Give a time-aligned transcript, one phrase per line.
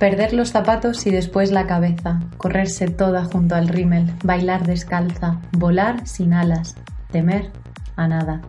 [0.00, 6.06] Perder los zapatos y después la cabeza, correrse toda junto al rímel, bailar descalza, volar
[6.06, 6.74] sin alas,
[7.12, 7.50] temer
[7.96, 8.40] a nada.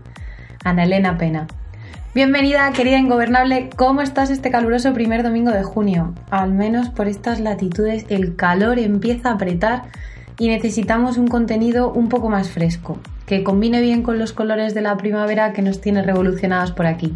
[0.64, 1.48] Ana Elena Pena.
[2.16, 3.70] Bienvenida, querida ingobernable.
[3.76, 6.14] ¿Cómo estás este caluroso primer domingo de junio?
[6.30, 9.82] Al menos por estas latitudes el calor empieza a apretar
[10.40, 14.84] y necesitamos un contenido un poco más fresco, que combine bien con los colores de
[14.84, 17.14] la primavera que nos tiene revolucionadas por aquí.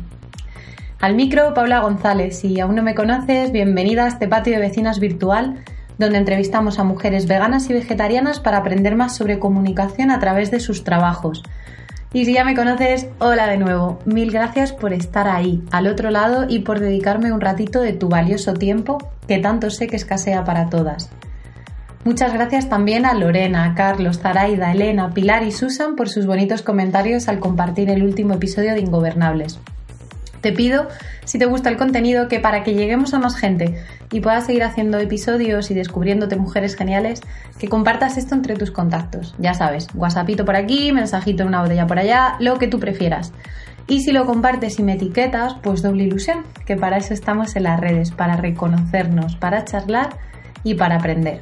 [1.01, 2.39] Al micro, Paula González.
[2.39, 5.57] Si aún no me conoces, bienvenida a este patio de vecinas virtual,
[5.97, 10.61] donde entrevistamos a mujeres veganas y vegetarianas para aprender más sobre comunicación a través de
[10.61, 11.43] sus trabajos.
[12.13, 13.99] Y si ya me conoces, hola de nuevo.
[14.05, 18.07] Mil gracias por estar ahí, al otro lado, y por dedicarme un ratito de tu
[18.07, 21.09] valioso tiempo, que tanto sé que escasea para todas.
[22.05, 27.27] Muchas gracias también a Lorena, Carlos, Zaraida, Elena, Pilar y Susan por sus bonitos comentarios
[27.27, 29.59] al compartir el último episodio de Ingobernables.
[30.45, 30.89] Te pido,
[31.23, 34.63] si te gusta el contenido, que para que lleguemos a más gente y puedas seguir
[34.63, 37.21] haciendo episodios y descubriéndote mujeres geniales,
[37.57, 39.33] que compartas esto entre tus contactos.
[39.39, 43.33] Ya sabes, WhatsAppito por aquí, mensajito en una botella por allá, lo que tú prefieras.
[43.87, 47.63] Y si lo compartes y me etiquetas, pues doble ilusión, que para eso estamos en
[47.63, 50.09] las redes, para reconocernos, para charlar
[50.63, 51.41] y para aprender.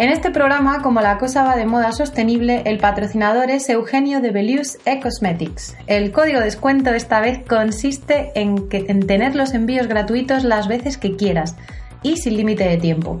[0.00, 4.30] En este programa, como la cosa va de moda sostenible, el patrocinador es Eugenio de
[4.30, 5.76] Belius E-Cosmetics.
[5.86, 10.96] El código de descuento esta vez consiste en, en tener los envíos gratuitos las veces
[10.96, 11.54] que quieras
[12.02, 13.20] y sin límite de tiempo.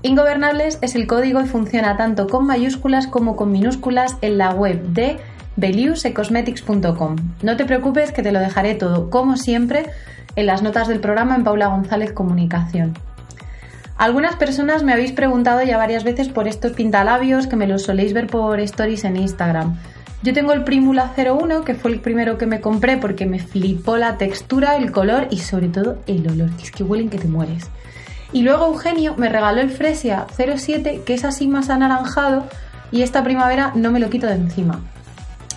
[0.00, 4.80] Ingobernables es el código y funciona tanto con mayúsculas como con minúsculas en la web
[4.84, 5.18] de
[5.56, 7.16] beliusecosmetics.com.
[7.42, 9.84] No te preocupes que te lo dejaré todo, como siempre,
[10.34, 12.94] en las notas del programa en Paula González Comunicación.
[13.98, 18.12] Algunas personas me habéis preguntado ya varias veces por estos pintalabios que me los soléis
[18.12, 19.78] ver por stories en Instagram.
[20.22, 23.96] Yo tengo el Primula 01, que fue el primero que me compré porque me flipó
[23.96, 27.28] la textura, el color y sobre todo el olor, que es que huelen que te
[27.28, 27.70] mueres.
[28.32, 32.46] Y luego Eugenio me regaló el Fresia 07, que es así más anaranjado
[32.90, 34.80] y esta primavera no me lo quito de encima.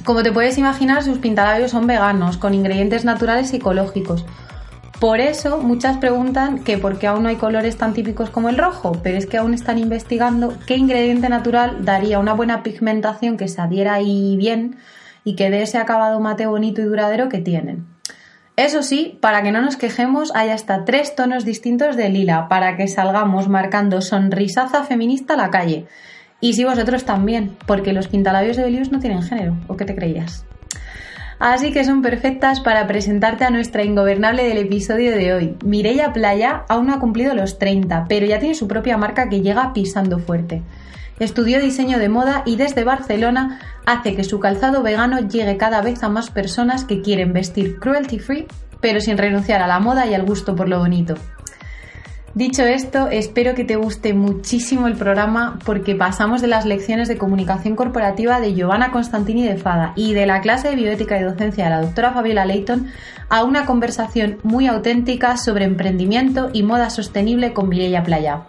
[0.05, 4.25] Como te puedes imaginar, sus pintalabios son veganos, con ingredientes naturales y ecológicos.
[4.99, 8.57] Por eso muchas preguntan que por qué aún no hay colores tan típicos como el
[8.57, 13.47] rojo, pero es que aún están investigando qué ingrediente natural daría una buena pigmentación que
[13.47, 14.75] se adhiera ahí bien
[15.23, 17.87] y que dé ese acabado mate bonito y duradero que tienen.
[18.57, 22.75] Eso sí, para que no nos quejemos, hay hasta tres tonos distintos de lila para
[22.75, 25.85] que salgamos marcando sonrisaza feminista a la calle.
[26.41, 29.95] Y si vosotros también, porque los pintalabios de Belius no tienen género, ¿o qué te
[29.95, 30.45] creías?
[31.39, 35.57] Así que son perfectas para presentarte a nuestra ingobernable del episodio de hoy.
[35.63, 39.39] Mireia Playa aún no ha cumplido los 30, pero ya tiene su propia marca que
[39.39, 40.63] llega pisando fuerte.
[41.17, 46.03] Estudió diseño de moda y desde Barcelona hace que su calzado vegano llegue cada vez
[46.03, 48.47] a más personas que quieren vestir cruelty free,
[48.81, 51.15] pero sin renunciar a la moda y al gusto por lo bonito.
[52.35, 57.17] Dicho esto, espero que te guste muchísimo el programa porque pasamos de las lecciones de
[57.17, 61.63] comunicación corporativa de Giovanna Constantini de Fada y de la clase de bioética y docencia
[61.63, 62.87] de la doctora Fabiola Leighton
[63.29, 68.43] a una conversación muy auténtica sobre emprendimiento y moda sostenible con Mireia Playa.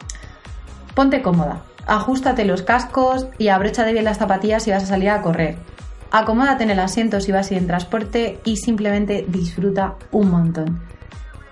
[0.95, 5.23] Ponte cómoda, ajustate los cascos y abróchate bien las zapatillas si vas a salir a
[5.23, 5.57] correr.
[6.11, 10.81] Acomódate en el asiento si vas a ir en transporte y simplemente disfruta un montón.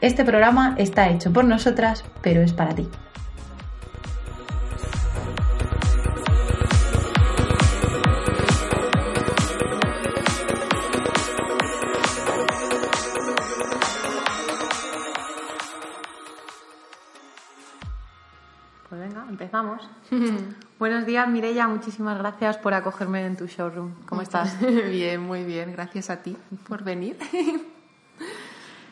[0.00, 2.88] Este programa está hecho por nosotras, pero es para ti.
[18.88, 19.90] Pues venga, empezamos.
[20.78, 21.66] Buenos días, Mireia.
[21.66, 23.94] Muchísimas gracias por acogerme en tu showroom.
[24.06, 24.60] ¿Cómo estás?
[24.90, 25.72] bien, muy bien.
[25.72, 26.36] Gracias a ti
[26.68, 27.18] por venir.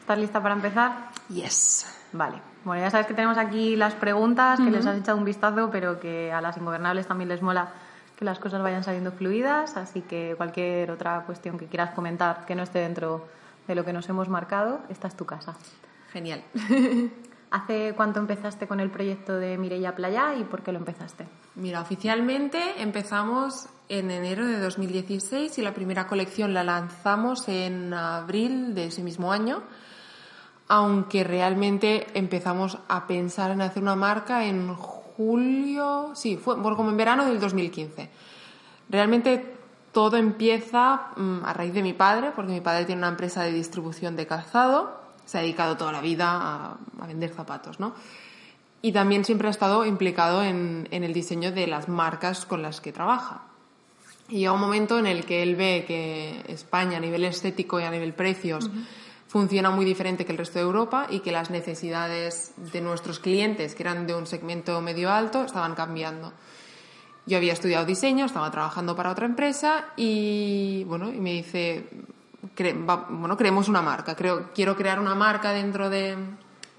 [0.07, 1.11] ¿Estás lista para empezar?
[1.31, 1.85] Yes.
[2.13, 2.41] Vale.
[2.63, 5.99] Bueno, ya sabes que tenemos aquí las preguntas, que les has echado un vistazo, pero
[5.99, 7.73] que a las ingobernables también les mola
[8.15, 12.55] que las cosas vayan saliendo fluidas, así que cualquier otra cuestión que quieras comentar que
[12.55, 13.27] no esté dentro
[13.67, 15.57] de lo que nos hemos marcado, esta es tu casa.
[16.13, 16.45] Genial.
[17.51, 21.27] ¿Hace cuánto empezaste con el proyecto de Mireia Playa y por qué lo empezaste?
[21.57, 28.73] Mira, oficialmente empezamos en enero de 2016 y la primera colección la lanzamos en abril
[28.73, 29.65] de ese mismo año,
[30.69, 36.97] aunque realmente empezamos a pensar en hacer una marca en julio, sí, fue como en
[36.97, 38.11] verano del 2015.
[38.89, 39.55] Realmente
[39.93, 43.53] todo empieza mm, a raíz de mi padre, porque mi padre tiene una empresa de
[43.53, 47.95] distribución de calzado se ha dedicado toda la vida a, vender zapatos, ¿no?
[48.81, 52.93] Y también siempre ha estado implicado en, el diseño de las marcas con las que
[52.93, 53.43] trabaja.
[54.29, 57.85] Y llega un momento en el que él ve que España a nivel estético y
[57.85, 58.71] a nivel precios
[59.29, 63.75] funciona muy diferente que el resto de Europa y que las necesidades de nuestros clientes,
[63.75, 66.33] que eran de un segmento medio alto, estaban cambiando.
[67.27, 71.89] Yo había estudiado diseño, estaba trabajando para otra empresa y bueno, y me dice,
[73.11, 74.15] bueno, creemos una marca.
[74.15, 76.17] Creo, quiero crear una marca dentro de,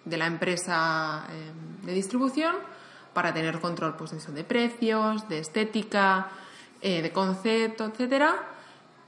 [0.06, 1.52] de la empresa eh,
[1.86, 2.56] de distribución
[3.14, 6.30] para tener control pues, eso, de precios, de estética,
[6.82, 8.56] eh, de concepto, etcétera.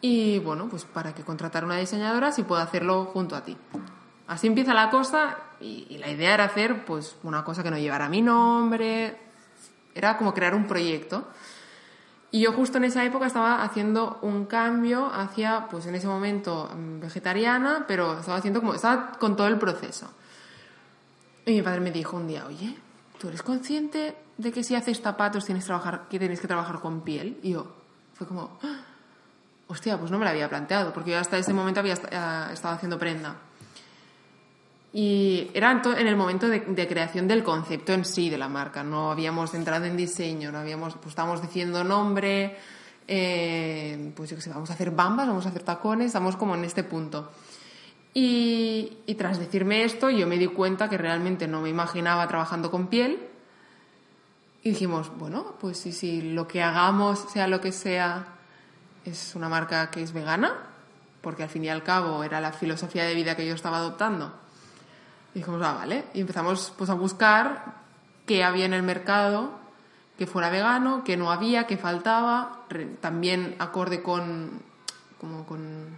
[0.02, 3.58] Y bueno, pues para que contratar una diseñadora si puedo hacerlo junto a ti.
[4.28, 8.08] Así empieza la cosa y, la idea era hacer pues una cosa que no llevara
[8.08, 9.18] mi nombre.
[9.94, 11.28] Era como crear un proyecto.
[12.32, 16.70] Y yo justo en esa época estaba haciendo un cambio hacia, pues en ese momento,
[16.74, 20.12] mm, vegetariana, pero estaba haciendo como, estaba con todo el proceso.
[21.46, 22.78] Y mi padre me dijo un día, oye,
[23.20, 27.02] ¿tú eres consciente de que si haces zapatos tienes trabajar, que tienes que trabajar con
[27.02, 27.40] piel?
[27.42, 27.66] Y yo,
[28.14, 28.89] fue como, ¡Ah!
[29.70, 32.98] Hostia, pues no me lo había planteado, porque yo hasta ese momento había estado haciendo
[32.98, 33.36] prenda.
[34.92, 38.84] Y era en el momento de, creación del concepto en sí de la marca.
[38.84, 42.58] No habíamos entrado en diseño, no habíamos, pues estábamos diciendo nombre,
[43.08, 47.32] eh, pues vamos a hacer bambas, vamos a hacer tacones, estamos como en este punto.
[48.12, 52.72] Y, y, tras decirme esto, yo me di cuenta que realmente no me imaginaba trabajando
[52.72, 53.20] con piel.
[54.64, 58.39] Y dijimos, bueno, pues si, si lo que hagamos, sea lo que sea,
[59.06, 60.54] es una marca que es vegana,
[61.22, 64.34] porque al fin y al cabo era la filosofía de vida que yo estaba adoptando
[65.34, 66.06] y dijimos, ah, vale.
[66.14, 67.66] Y empezamos pues, a buscar
[68.26, 69.52] qué había en el mercado
[70.18, 72.66] que fuera vegano, qué no había, qué faltaba,
[73.00, 74.62] también acorde con,
[75.18, 75.98] como con,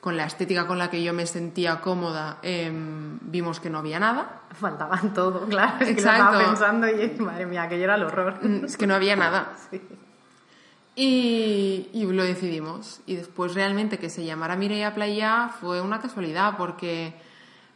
[0.00, 3.98] con, la estética con la que yo me sentía cómoda, em, vimos que no había
[3.98, 4.42] nada.
[4.52, 5.78] Faltaban todo, claro.
[5.80, 6.38] Es Exacto.
[6.38, 8.38] que lo estaba pensando y, madre mía, aquello era el horror.
[8.42, 9.52] Mm, es que no había nada.
[10.94, 13.00] Y, y, lo decidimos.
[13.06, 17.14] Y después realmente que se llamara Mireia Playa fue una casualidad porque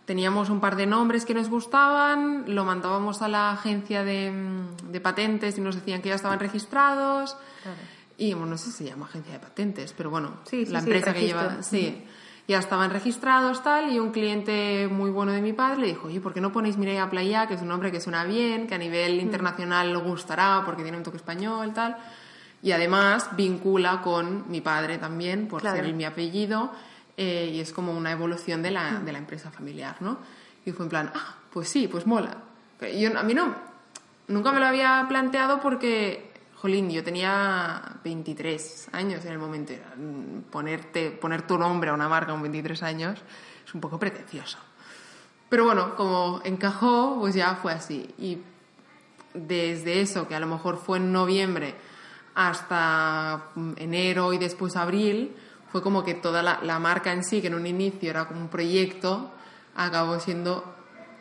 [0.04, 4.32] teníamos un par de nombres que nos gustaban, lo mandábamos a la agencia de,
[4.90, 7.36] de patentes y nos decían que ya estaban registrados.
[8.18, 11.26] Y bueno, no sé si se llama agencia de patentes, pero bueno, la empresa que
[11.26, 11.62] lleva.
[11.62, 12.04] Sí,
[12.48, 13.92] ya estaban registrados tal.
[13.92, 16.76] Y un cliente muy bueno de mi padre le dijo: Oye, ¿por qué no ponéis
[16.76, 20.62] Mireia Playa, que es un nombre que suena bien, que a nivel internacional le gustará
[20.64, 21.96] porque tiene un toque español tal?
[22.66, 26.72] Y además vincula con mi padre también, por ser mi apellido
[27.16, 30.18] eh, y es como una evolución de la, de la, empresa familiar, ¿no?
[30.64, 32.38] Y fue en plan, ah, pues sí, pues mola.
[32.98, 33.54] Yo, a mí no,
[34.26, 39.72] nunca me lo había planteado porque, jolín, yo tenía 23 años en el momento.
[39.72, 43.20] Mm, ponerte, poner tu nombre a una marca con 23 años
[43.64, 44.58] es un poco pretencioso.
[45.48, 48.12] Pero bueno, como encajó, pues ya fue así.
[48.18, 48.38] Y
[49.34, 51.76] desde eso, que a lo mejor fue en noviembre,
[52.36, 55.34] hasta mm, enero y después abril,
[55.72, 58.48] fue como que toda la, marca en sí, que en un inicio era como un
[58.48, 59.32] proyecto,
[59.74, 60.62] acabó siendo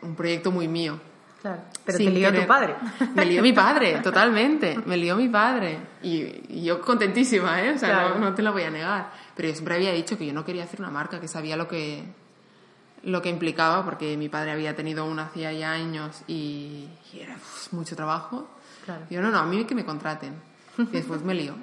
[0.02, 1.00] un proyecto muy mío.
[1.40, 2.76] Claro, pero te lió tu padre.
[3.14, 4.78] Me lió mi padre, totalmente.
[4.84, 5.78] Me lió mi padre.
[6.02, 7.72] Y, yo contentísima, ¿eh?
[7.72, 9.10] O sea, no, te lo voy a negar.
[9.34, 11.66] Pero yo siempre había dicho que yo no quería hacer una marca, que sabía lo
[11.66, 12.04] que,
[13.04, 17.72] lo que implicaba, porque mi padre había tenido una hacía ya años y, era pues,
[17.72, 18.50] mucho trabajo.
[18.84, 19.02] Claro.
[19.08, 20.55] yo, no, no, a mí que me contraten.
[20.78, 21.54] Y después me lío.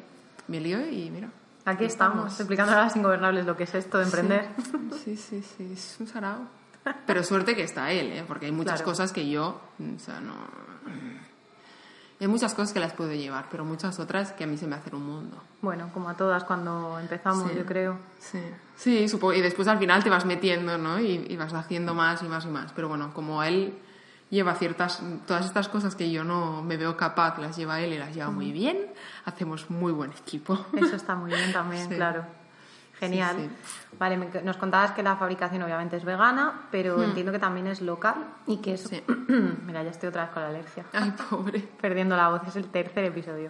[0.47, 1.29] Me lío y mira.
[1.65, 4.49] Aquí estamos, explicando a las ingobernables lo que es esto de emprender.
[5.03, 6.41] Sí, sí, sí, es un sarao.
[7.05, 8.25] Pero suerte que está él, ¿eh?
[8.27, 10.33] porque hay muchas cosas que yo, o sea, no...
[12.19, 14.75] Hay muchas cosas que las puedo llevar, pero muchas otras que a mí se me
[14.75, 15.43] hacen un mundo.
[15.61, 17.97] Bueno, como a todas cuando empezamos, yo creo.
[18.19, 18.39] Sí,
[18.77, 21.01] sí supongo, y después al final te vas metiendo, ¿no?
[21.01, 22.71] Y, y, vas haciendo más y más y más.
[22.71, 23.73] Pero bueno, como él,
[24.33, 27.97] lleva ciertas, todas estas cosas que yo no me veo capaz, las lleva él y
[27.99, 28.77] las lleva muy bien.
[29.25, 30.57] Hacemos muy buen equipo.
[30.75, 31.95] Eso está muy bien también, Sí.
[31.95, 32.25] claro.
[32.99, 33.35] Genial.
[33.37, 33.49] Sí,
[33.99, 37.81] Vale, me- nos contabas que la fabricación obviamente es vegana, pero entiendo que también es
[37.81, 38.15] local
[38.47, 38.85] y que es...
[38.85, 38.95] Hmm.
[38.95, 39.03] Sí.
[39.65, 40.85] Mira, ya estoy otra vez con la alergia.
[40.93, 41.59] Ay, pobre.
[41.81, 43.49] Perdiendo la voz, es el tercer episodio.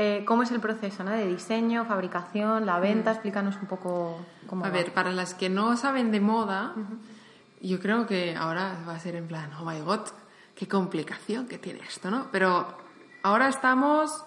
[0.00, 1.10] Eh, ¿Cómo es el proceso ¿no?
[1.10, 3.10] de diseño, fabricación, la venta?
[3.12, 4.66] Explícanos un poco cómo Hmm.
[4.66, 4.74] A va.
[4.76, 6.72] ver, para las que no saben de moda,
[7.60, 10.00] yo creo que ahora va a ser en plan, oh my god,
[10.54, 12.28] qué complicación que tiene esto, ¿no?
[12.30, 12.76] Pero
[13.22, 14.24] ahora estamos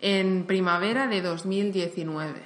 [0.00, 2.42] en primavera de 2019.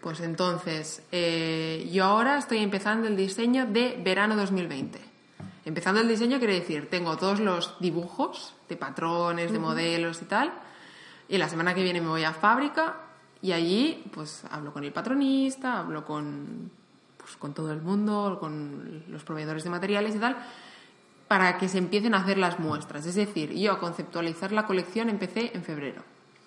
[0.00, 5.00] Pues entonces, eh, yo ahora estoy empezando el diseño de verano 2020.
[5.64, 10.52] Empezando el diseño quiere decir, tengo todos los dibujos de patrones, de modelos y tal,
[11.26, 12.96] y la semana que viene me voy a fábrica
[13.40, 16.70] y allí pues hablo con el patronista, hablo con,
[17.24, 20.36] pues, con todo el mundo, con los proveedores de materiales y tal,
[21.26, 23.06] para que se empiecen a hacer las muestras.
[23.06, 26.02] Es decir, yo a conceptualizar la colección empecé en febrero.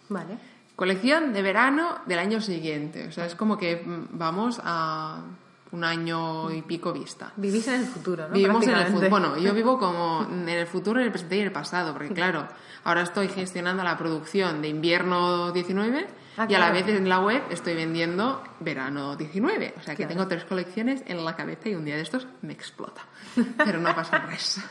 [0.09, 0.37] Vale.
[0.75, 3.07] Colección de verano del año siguiente.
[3.07, 5.23] O sea, es como que mm, vamos a
[5.71, 7.33] un año y pico vista.
[7.35, 8.35] Vivís en el futuro, ¿no?
[8.35, 9.09] Vivimos en el futuro.
[9.09, 12.13] Bueno, yo vivo como en el futuro, en el presente y en el pasado, porque
[12.13, 12.47] claro,
[12.83, 16.07] ahora estoy gestionando la producción de invierno 19
[16.37, 19.73] Ah, y a la vez en la web estoy vendiendo verano 19.
[19.77, 20.09] O sea que Claro.
[20.13, 23.01] tengo tres colecciones en la cabeza y un día de estos me explota.
[23.57, 24.61] Pero no pasa res.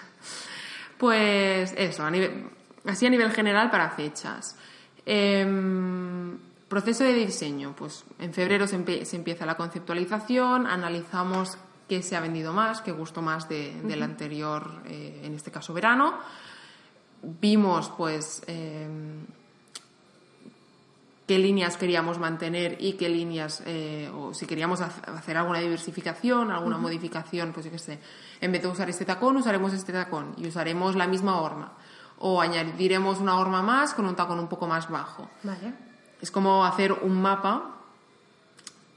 [0.99, 2.49] Pues eso, a nivel,
[2.87, 4.56] así a nivel general para fechas.
[5.04, 11.58] Em, proceso de diseño, pues en febrero se empieza la conceptualización, analizamos
[11.88, 15.73] qué se ha vendido más, qué gustó más de- del anterior, eh, en este caso
[15.75, 16.18] verano.
[17.23, 19.26] Vimos pues em,
[21.26, 26.78] qué líneas queríamos mantener y qué líneas, eh, o si queríamos hacer alguna diversificación, alguna
[26.78, 27.99] modificación, pues yo qué sé,
[28.40, 31.73] en vez de usar este tacón, usaremos este tacón y usaremos la misma horma.
[32.18, 35.28] O añadiremos una horma más con un tacón un poco más bajo.
[35.42, 35.75] Vale.
[36.21, 37.76] Es como hacer un mapa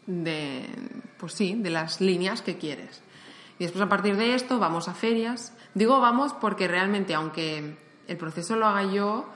[0.05, 0.69] de,
[1.17, 3.01] pues sí, de las líneas que quieres.
[3.57, 5.53] Y después a partir de esto vamos a ferias.
[5.73, 9.27] Digo vamos porque realmente aunque el proceso lo haga yo,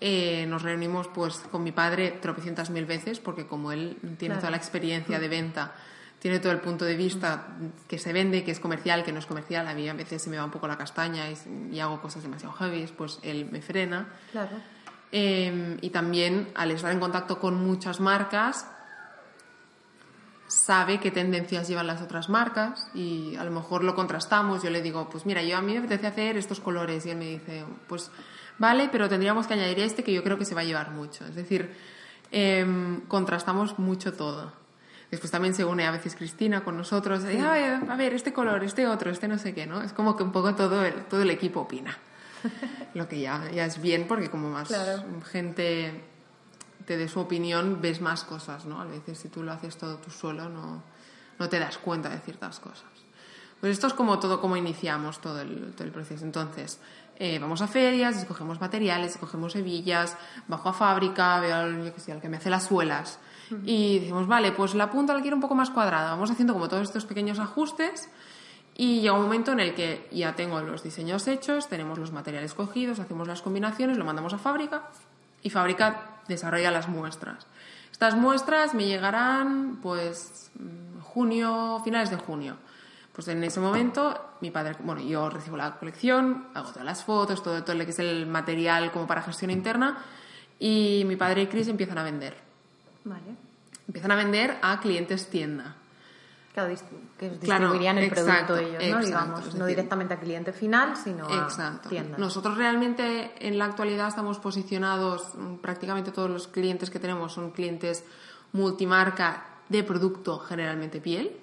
[0.00, 4.40] eh, nos reunimos pues con mi padre tropecientas mil veces porque como él tiene Claro.
[4.40, 5.72] toda la experiencia de venta,
[6.20, 7.48] tiene todo el punto de vista
[7.86, 10.30] que se vende, que es comercial, que no es comercial, a mí a veces se
[10.30, 11.36] me va un poco la castaña y,
[11.72, 14.08] y hago cosas demasiado heavy, pues él me frena.
[14.32, 14.56] Claro.
[15.12, 18.66] Eh, y también al estar en contacto con muchas marcas,
[20.46, 24.62] sabe qué tendencias llevan las otras marcas y a lo mejor lo contrastamos.
[24.62, 27.16] Yo le digo, pues mira, yo a mí me apetece hacer estos colores y él
[27.18, 28.10] me dice, pues
[28.58, 31.24] vale, pero tendríamos que añadir este que yo creo que se va a llevar mucho.
[31.26, 31.74] Es decir,
[32.30, 34.52] em, contrastamos mucho todo.
[35.10, 37.22] Después también se une a veces Cristina con nosotros.
[37.24, 39.80] y, "Ay, a ver, este color, este otro, este no sé qué, ¿no?
[39.82, 41.96] Es como que un poco todo el, todo el equipo opina.
[42.94, 45.02] Lo que ya, ya es bien porque como más Claro.
[45.30, 46.04] gente
[46.84, 48.80] te dé su opinión, ves más cosas, ¿no?
[48.80, 50.82] A veces si tú lo haces todo tú solo, no,
[51.38, 52.84] no te das cuenta de ciertas cosas.
[53.60, 56.24] Pues esto es como todo, como iniciamos todo el, todo el proceso.
[56.24, 56.80] Entonces,
[57.20, 62.00] eh, vamos a ferias, escogemos materiales, escogemos hebillas, bajo a fábrica, veo al, yo qué
[62.00, 63.18] sé, al que me hace las suelas.
[63.64, 66.10] Y decimos, vale, pues la punta la quiero un poco más cuadrada.
[66.10, 68.08] Vamos haciendo como todos estos pequeños ajustes
[68.76, 72.54] y llega un momento en el que ya tengo los diseños hechos, tenemos los materiales
[72.54, 74.84] cogidos, hacemos las combinaciones, lo mandamos a fábrica
[75.42, 77.46] y fábrica desarrolla las muestras.
[77.90, 82.56] Estas muestras me llegarán pues mm, junio, finales de junio.
[83.18, 87.42] Pues en ese momento mi padre, bueno, yo recibo la colección, hago todas las fotos,
[87.42, 89.98] todo, todo lo que es el material como para gestión interna
[90.60, 92.36] y mi padre y Chris empiezan a vender.
[93.02, 93.34] Vale.
[93.88, 95.74] Empiezan a vender a clientes tienda.
[96.54, 96.72] Claro,
[97.18, 99.00] que Claro, distribuirían el exacto, producto ellos, ¿no?
[99.00, 101.88] exacto, Digamos, es no decir- directamente a cliente final, sino a Exacto.
[101.88, 102.20] tiendas.
[102.20, 107.50] Nosotros realmente en la actualidad estamos posicionados, mm, prácticamente todos los clientes que tenemos son
[107.50, 108.04] clientes
[108.52, 111.36] multimarca de producto, generalmente piel.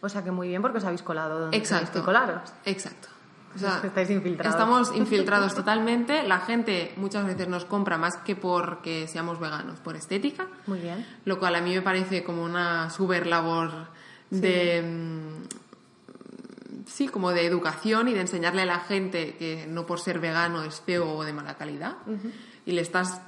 [0.00, 2.00] O sea que muy bien porque os habéis colado donde Exacto.
[2.00, 2.52] que colaros.
[2.64, 3.08] Exacto.
[3.54, 4.54] O estáis infiltrados.
[4.54, 6.22] Estamos infiltrados totalmente.
[6.26, 10.46] La gente muchas veces nos compra más que porque seamos veganos, por estética.
[10.66, 11.06] Muy bien.
[11.24, 13.88] Lo cual a mí me parece como una super labor
[14.30, 14.82] de.
[14.82, 15.60] mm,
[16.86, 20.64] Sí, como de educación y de enseñarle a la gente que no por ser vegano
[20.64, 21.96] es feo o de mala calidad.
[22.66, 23.20] Y le estás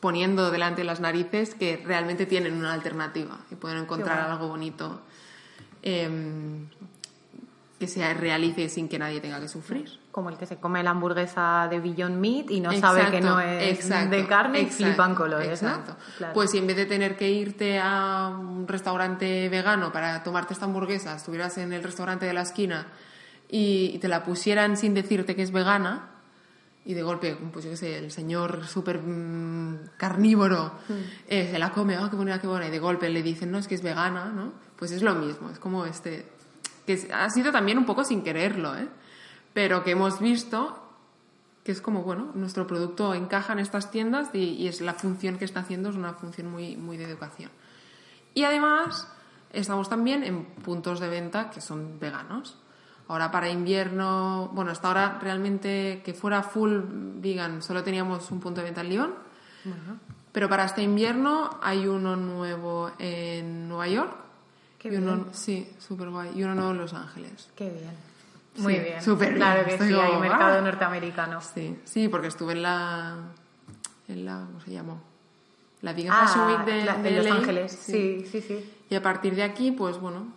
[0.00, 5.02] poniendo delante de las narices que realmente tienen una alternativa y pueden encontrar algo bonito
[5.84, 6.66] em,
[7.78, 10.00] que se realice sin que nadie tenga que sufrir.
[10.10, 13.38] Como el que se come la hamburguesa de Beyond Meat y no sabe que no
[13.40, 15.92] es exacto, de carne y exacto, flipan colores, exacto.
[15.92, 16.16] ¿no?
[16.16, 16.34] Claro.
[16.34, 20.64] Pues si en vez de tener que irte a un restaurante vegano para tomarte esta
[20.64, 22.86] hamburguesa, estuvieras en el restaurante de la esquina
[23.48, 26.10] y te la pusieran sin decirte que es vegana
[26.86, 30.72] y de golpe, pues yo qué sé, el señor súper mm, carnívoro
[31.28, 33.58] eh, se la come, oh, qué buena, qué buena, y de golpe le dicen, no,
[33.58, 34.63] es que es vegana, ¿no?
[34.78, 36.26] Pues es lo mismo, es como este,
[36.86, 38.88] que ha sido también un poco sin quererlo, ¿eh?
[39.52, 40.80] Pero que hemos visto
[41.62, 45.38] que es como, bueno, nuestro producto encaja en estas tiendas y, y es la función
[45.38, 47.50] que está haciendo, es una función muy, muy de educación.
[48.34, 49.08] Y además,
[49.52, 52.58] estamos también en puntos de venta que son veganos.
[53.08, 56.80] Ahora para invierno, bueno, hasta ahora realmente que fuera full
[57.16, 59.14] vegan solo teníamos un punto de venta en Lyon.
[60.32, 64.23] Pero para este invierno hay uno nuevo en Nueva York.
[64.88, 65.26] Qué y uno, bien.
[65.32, 66.30] Sí, súper guay.
[66.36, 67.48] Y uno nuevo en Los Ángeles.
[67.56, 67.90] Qué bien.
[68.58, 69.02] Muy Sí, bien.
[69.02, 69.38] súper bien.
[69.38, 70.60] Claro que Estoy sí, hay como, mercado ¡ah!
[70.60, 71.40] norteamericano.
[71.40, 73.16] Sí, sí, porque estuve en la,
[74.08, 75.00] en la, ¿cómo se llamó?
[75.82, 77.26] La Vegan Ah, Fashion Week de, la- de Los.
[77.26, 77.72] Ángeles.
[77.72, 78.70] Sí, sí, sí.
[78.90, 80.28] Y a partir de aquí, pues bueno,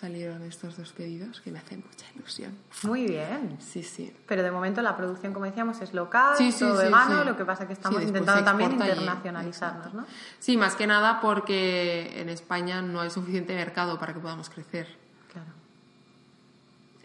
[0.00, 2.56] salieron estos dos pedidos que me hacen mucha ilusión.
[2.84, 3.58] Muy bien.
[3.60, 4.10] Sí, sí.
[4.26, 7.36] Pero de momento la producción, como decíamos, es local, Sí, sí, todo sí, vegano, lo
[7.36, 10.06] que pasa que Sí, estamos intentando también internacionalizarnos, ¿no?
[10.38, 14.86] Sí, más que nada porque en España no hay suficiente mercado para que podamos crecer.
[15.30, 15.50] Claro.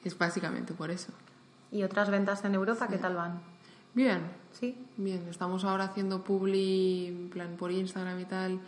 [0.03, 1.11] Es básicamente por eso.
[1.71, 3.41] ¿Y otras ventas en Europa qué tal van?
[3.93, 4.21] Bien,
[4.53, 4.77] Sí.
[4.95, 5.27] bien.
[5.29, 8.59] Estamos ahora haciendo publi en plan por Instagram y tal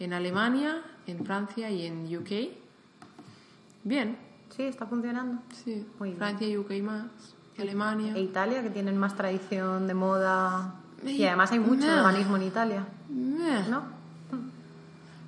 [0.00, 2.67] en Alemania, en Francia y en UK.
[3.88, 4.16] Bien,
[4.54, 5.40] Sí, está funcionando.
[5.64, 5.86] sí.
[5.98, 6.12] Muy.
[6.14, 7.04] Francia y UK más
[7.54, 8.14] que Alemania.
[8.14, 10.74] E Italia, que tienen más tradición de moda.
[11.04, 11.96] Y Y- además hay mucho nah.
[11.96, 12.86] veganismo en Italia.
[13.08, 13.82] ¿no?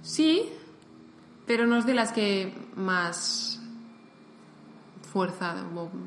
[0.02, 0.48] Sí,
[1.46, 3.60] pero no es de las que más
[5.12, 5.54] fuerza,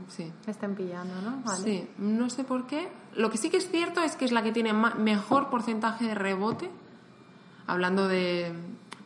[0.10, 0.32] sí.
[0.48, 1.42] Estén pillando, ¿no?
[1.44, 1.64] Vale.
[1.64, 2.88] Sí, no sé por qué.
[3.16, 6.16] Lo que sí que es cierto es que es la que tiene mejor porcentaje de
[6.16, 6.70] rebote,
[7.68, 8.54] hablando de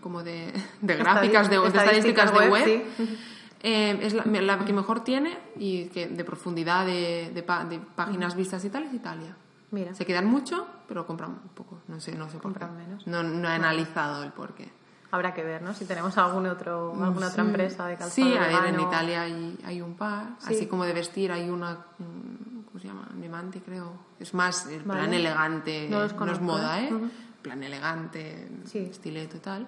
[0.01, 2.65] como de, de gráficas, de, de estadísticas de web.
[2.97, 3.17] sí.
[3.63, 8.35] Eh, es la, la que mejor tiene y que de profundidad de, de de páginas
[8.35, 9.35] vistas y tal es Italia.
[9.71, 11.79] Mira, Se quedan mucho, pero compran un poco.
[11.87, 12.65] No sé, no sé por qué.
[12.65, 13.05] Menos.
[13.07, 14.71] No, no he analizado el por qué.
[15.11, 15.73] habrá que ver, ¿no?
[15.73, 17.49] Si tenemos algún otro, alguna otra Sí.
[17.49, 18.79] empresa de calzado Sí, a ver, en.
[18.79, 20.35] Italia hay, hay un par.
[20.39, 20.53] Sí.
[20.55, 23.09] Así como de vestir hay una, mm, ¿cómo se llama?
[23.15, 23.91] Nemante, creo.
[24.19, 25.15] Es más, plan Vale.
[25.17, 25.87] elegante.
[25.89, 26.89] No los es conozco, moda, ¿eh?
[26.89, 26.93] ¿eh?
[26.93, 27.09] Ujú.
[27.41, 28.79] plan elegante, Sí.
[28.79, 29.67] estileto y tal.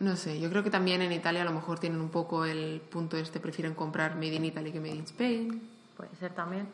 [0.00, 2.80] No sé, yo creo que también en Italia a lo mejor tienen un poco el
[2.90, 5.62] punto este, prefieren comprar Made in Italy que Made in Spain.
[5.96, 6.68] Puede ser también.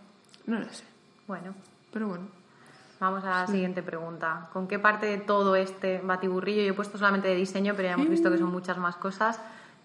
[0.47, 0.85] No lo sé,
[1.27, 1.55] Bueno,
[1.93, 2.25] pero bueno.
[2.99, 4.49] vamos a la siguiente pregunta.
[4.53, 7.95] ¿Con qué parte de todo este batiburrillo, yo he puesto solamente de diseño, pero ya
[7.95, 9.39] hemos visto que son muchas más cosas,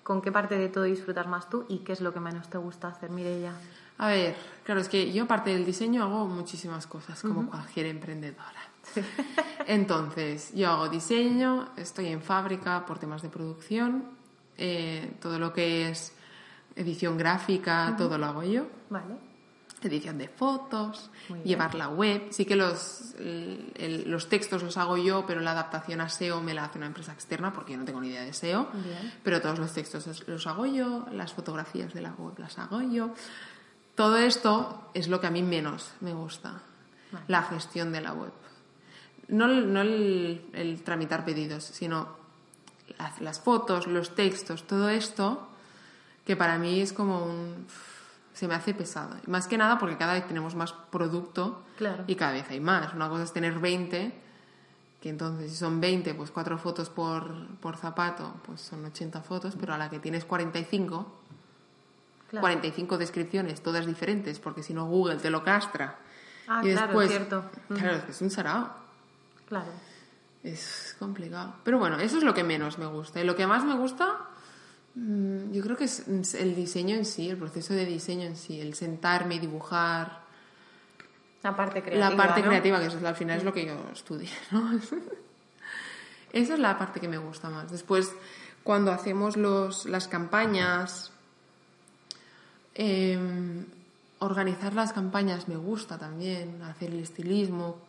[0.04, 2.58] ¿con qué parte de todo disfrutas más tú y qué es lo que menos te
[2.58, 3.52] gusta hacer, Mireia?
[3.98, 8.62] A ver, claro, es que yo aparte del diseño hago muchísimas cosas, como cualquier emprendedora.
[9.67, 14.06] Entonces, yo hago diseño, estoy en fábrica por temas de producción,
[14.58, 16.13] eh, todo lo que es
[16.76, 18.67] edición gráfica, todo lo hago yo.
[18.89, 19.15] Vale.
[19.82, 21.48] Edición de fotos, Muy bien.
[21.50, 22.28] llevar la web.
[22.32, 26.41] Sí que los, el- el- los textos los hago yo, pero la adaptación a SEO
[26.41, 28.67] me la hace una empresa externa porque yo no tengo ni idea de SEO.
[28.74, 29.13] Bien.
[29.24, 33.13] Pero todos los textos los hago yo, las fotografías de la web las hago yo.
[33.95, 36.62] Todo esto es lo que a mí menos me gusta,
[37.28, 38.32] la gestión de la web.
[39.27, 42.09] No, el- no el, el tramitar pedidos, sino
[42.97, 45.47] las, las fotos, los textos, todo esto,
[46.25, 47.65] que para mí es como un...
[48.33, 49.15] se me hace pesado.
[49.27, 52.03] Más que nada porque cada vez tenemos más producto Claro.
[52.07, 52.93] y cada vez hay más.
[52.93, 54.13] Una cosa es tener 20,
[55.01, 59.55] que entonces si son 20, pues 4 fotos por, por zapato, pues son 80 fotos,
[59.59, 61.21] pero a la que tienes 45,
[62.29, 62.41] Claro.
[62.41, 65.95] 45 descripciones, todas diferentes, porque si no Google te lo castra.
[66.47, 67.45] Ah, y claro, después, cierto.
[67.69, 68.85] Claro, es que es un sarao.
[69.47, 69.71] Claro.
[70.43, 71.55] Es complicado.
[71.63, 73.19] Pero bueno, eso es lo que menos me gusta.
[73.19, 74.27] Y lo que más me gusta,
[74.95, 78.60] mm, yo creo que es el diseño en sí, el proceso de diseño en sí,
[78.62, 80.23] el sentarme y dibujar.
[81.41, 82.10] La parte creativa.
[82.10, 82.47] la parte ¿no?
[82.47, 84.79] creativa, que eso es, al final es lo que yo estudié, ¿no?
[86.34, 87.71] Esa es la parte que me gusta más.
[87.71, 88.13] Después,
[88.63, 91.12] cuando hacemos los, las campañas,
[92.73, 93.65] em,
[94.19, 97.82] organizar las campañas me gusta también, hacer el estilismo,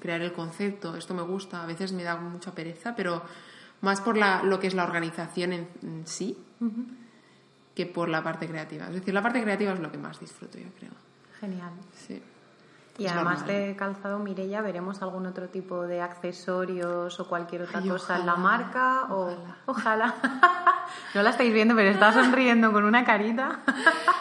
[0.00, 3.22] crear el concepto, esto me gusta, a veces me da mucha pereza, pero
[3.80, 6.36] más por la- lo que es la organización en, en sí
[7.74, 8.86] que por la parte creativa.
[8.88, 10.92] Es decir, la parte creativa es lo que más disfruto, yo creo.
[11.40, 11.72] Genial.
[12.06, 12.22] Sí.
[13.02, 13.56] Y Es además normal.
[13.56, 18.26] de calzado Mirella, ¿veremos algún otro tipo de accesorios o cualquier otra Ay, cosa en
[18.26, 19.06] la ojalá, marca?
[19.10, 19.36] O...
[19.66, 20.14] Ojalá.
[21.14, 23.60] no la estáis viendo, pero está sonriendo con una carita.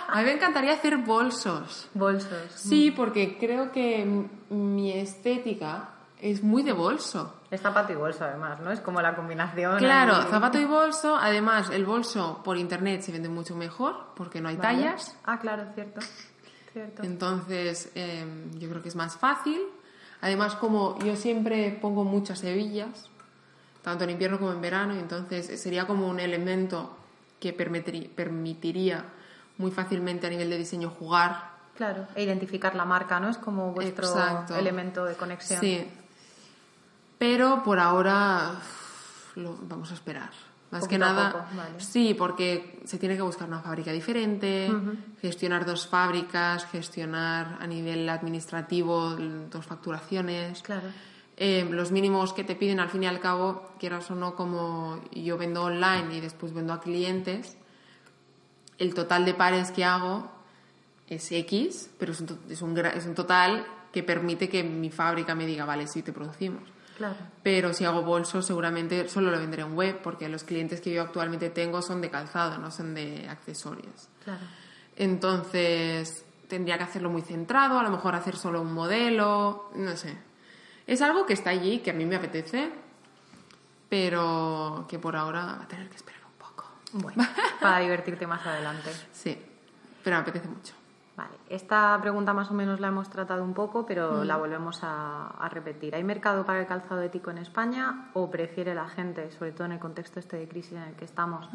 [0.08, 1.90] A mí me encantaría hacer bolsos.
[1.94, 2.52] Bolsos.
[2.56, 5.90] Sí, porque creo que mi estética
[6.20, 7.36] es muy de bolso.
[7.50, 8.72] Es zapato y bolso, además, ¿no?
[8.72, 9.78] Es como la combinación.
[9.80, 10.28] Claro, ahí.
[10.30, 11.18] zapato y bolso.
[11.18, 14.78] Además, el bolso por internet se vende mucho mejor porque no hay Vale.
[14.84, 15.18] tallas.
[15.26, 16.00] Ah, claro, cierto.
[16.74, 17.04] Cierto.
[17.04, 18.26] Entonces, eh,
[18.58, 19.60] yo creo que es más fácil.
[20.22, 23.10] Además, como yo siempre pongo muchas hebillas,
[23.82, 26.96] tanto en invierno como en verano, entonces sería como un elemento
[27.40, 29.06] que permitiría
[29.58, 31.52] muy fácilmente a nivel de diseño jugar.
[31.76, 33.30] Claro, e identificar la marca, ¿no?
[33.30, 34.56] Es como vuestro Exacto.
[34.56, 35.60] elemento de conexión.
[35.60, 35.88] Sí.
[37.18, 38.60] Pero por ahora
[39.36, 40.30] lo vamos a esperar.
[40.72, 41.80] Más que nada, poco, vale.
[41.80, 44.72] sí, porque se tiene que buscar una fábrica diferente,
[45.22, 49.16] gestionar dos fábricas, gestionar a nivel administrativo
[49.52, 50.62] dos facturaciones.
[50.62, 50.88] Claro.
[51.36, 55.02] Eh, los mínimos que te piden al fin y al cabo, quieras o no, como
[55.12, 57.58] yo vendo online y después vendo a clientes,
[58.78, 60.32] el total de pares que hago
[61.08, 65.36] es X, pero es un, es un, es un total que permite que mi fábrica
[65.36, 66.64] me diga, vale, sí, te producimos.
[67.02, 67.16] Claro.
[67.42, 71.02] Pero si hago bolsos, seguramente solo lo vendré en web, porque los clientes que yo
[71.02, 74.08] actualmente tengo son de calzado, no son de accesorios.
[74.24, 74.42] Claro.
[74.96, 80.16] Entonces, tendría que hacerlo muy centrado, a lo mejor hacer solo un modelo, no sé.
[80.86, 82.70] Es algo que está allí, que a mí me apetece,
[83.90, 86.70] pero que por ahora va a tener que esperar un poco.
[86.94, 87.28] Bueno,
[87.60, 88.92] para divertirte más adelante.
[89.12, 89.36] Sí,
[90.04, 90.76] pero me apetece mucho.
[91.22, 95.28] Vale, esta pregunta más o menos la hemos tratado un poco, pero la volvemos a,
[95.28, 95.94] a repetir.
[95.94, 99.74] ¿Hay mercado para el calzado ético en España o prefiere la gente, sobre todo en
[99.74, 101.48] el contexto este de crisis en el que estamos,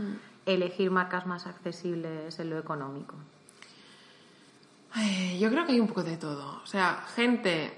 [0.45, 3.17] elegir marcas más accesibles en lo económico?
[4.93, 6.61] Ay, Yo creo que hay un poco de todo.
[6.63, 7.77] O sea, gente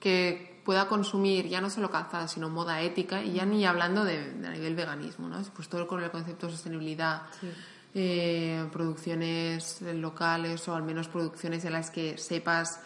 [0.00, 4.32] que pueda consumir ya no solo calzada, sino moda ética, y ya ni hablando de,
[4.32, 5.40] de a nivel veganismo, ¿no?
[5.54, 7.52] Pues todo con el concepto de sostenibilidad, Sí.
[7.94, 12.80] Eh, producciones locales o al menos producciones en las que sepas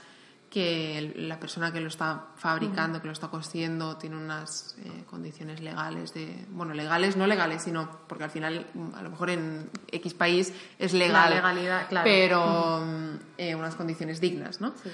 [0.53, 5.63] que la persona que lo está fabricando, que lo está cosiendo, tiene unas eh, condiciones
[5.63, 10.13] legales de, bueno, legales, no legales, sino porque al final a lo mejor en X
[10.13, 12.05] país es legal, La legalidad, claro.
[12.05, 14.75] pero mm, eh, unas condiciones dignas, ¿no?
[14.83, 14.91] Sí.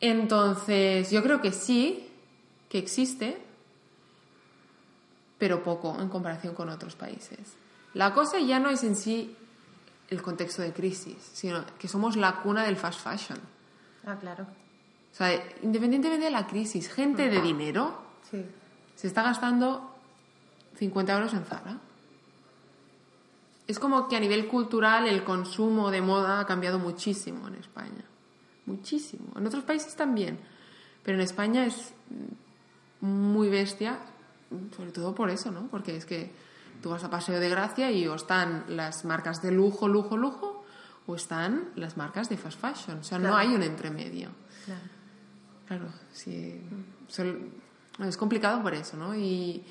[0.00, 2.10] Entonces, yo creo que sí,
[2.68, 3.40] que existe,
[5.38, 7.56] pero poco en comparación con otros países.
[7.94, 9.36] La cosa ya no es en sí
[10.08, 13.38] el contexto de crisis, sino que somos la cuna del fast fashion.
[14.06, 14.44] Ah, claro.
[14.44, 18.44] O sea, independientemente de la crisis, gente de dinero Sí.
[18.96, 19.94] se está gastando
[20.76, 21.78] 50 euros en Zara.
[23.66, 28.04] Es como que a nivel cultural el consumo de moda ha cambiado muchísimo en España.
[28.66, 29.26] Muchísimo.
[29.36, 30.38] En otros países también.
[31.02, 31.94] Pero en España es
[33.00, 33.98] muy bestia,
[34.76, 35.68] sobre todo por eso, ¿no?
[35.68, 36.30] Porque es que
[36.84, 40.66] tú vas a Paseo de Gracia y o están las marcas de lujo, lujo, lujo,
[41.06, 42.98] o están las marcas de fast fashion.
[42.98, 44.28] O sea, no hay un entremedio.
[44.66, 44.82] Claro.
[45.66, 46.60] Claro, sí.
[48.06, 49.16] es complicado por eso, ¿no?
[49.16, 49.64] Y,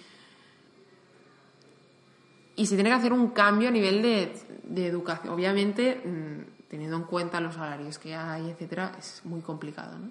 [2.55, 5.35] y se tiene que hacer un cambio a nivel de, de educación.
[5.35, 10.09] Obviamente, mm, teniendo en cuenta los salarios que hay, etcétera, es muy complicado, ¿no?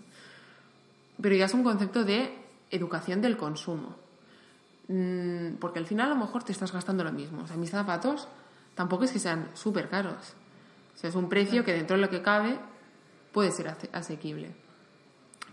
[1.21, 2.33] Pero ya es un concepto de
[2.71, 3.97] educación del consumo.
[4.89, 7.43] Mm, Porque al final a lo mejor te estás gastando lo mismo.
[7.43, 8.29] O sea, mis zapatos
[8.75, 10.35] tampoco es que sean súper caros.
[10.95, 12.59] O sea, es un precio que dentro de lo que cabe
[13.33, 14.55] puede ser ase- asequible.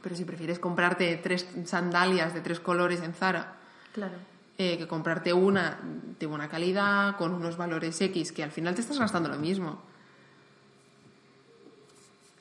[0.02, 3.56] Pero si prefieres comprarte tres sandalias de tres colores en Zara
[3.94, 4.16] Claro.
[4.58, 5.80] eh, que comprarte una
[6.20, 9.82] de buena calidad, con unos valores X, que al final te estás gastando lo mismo.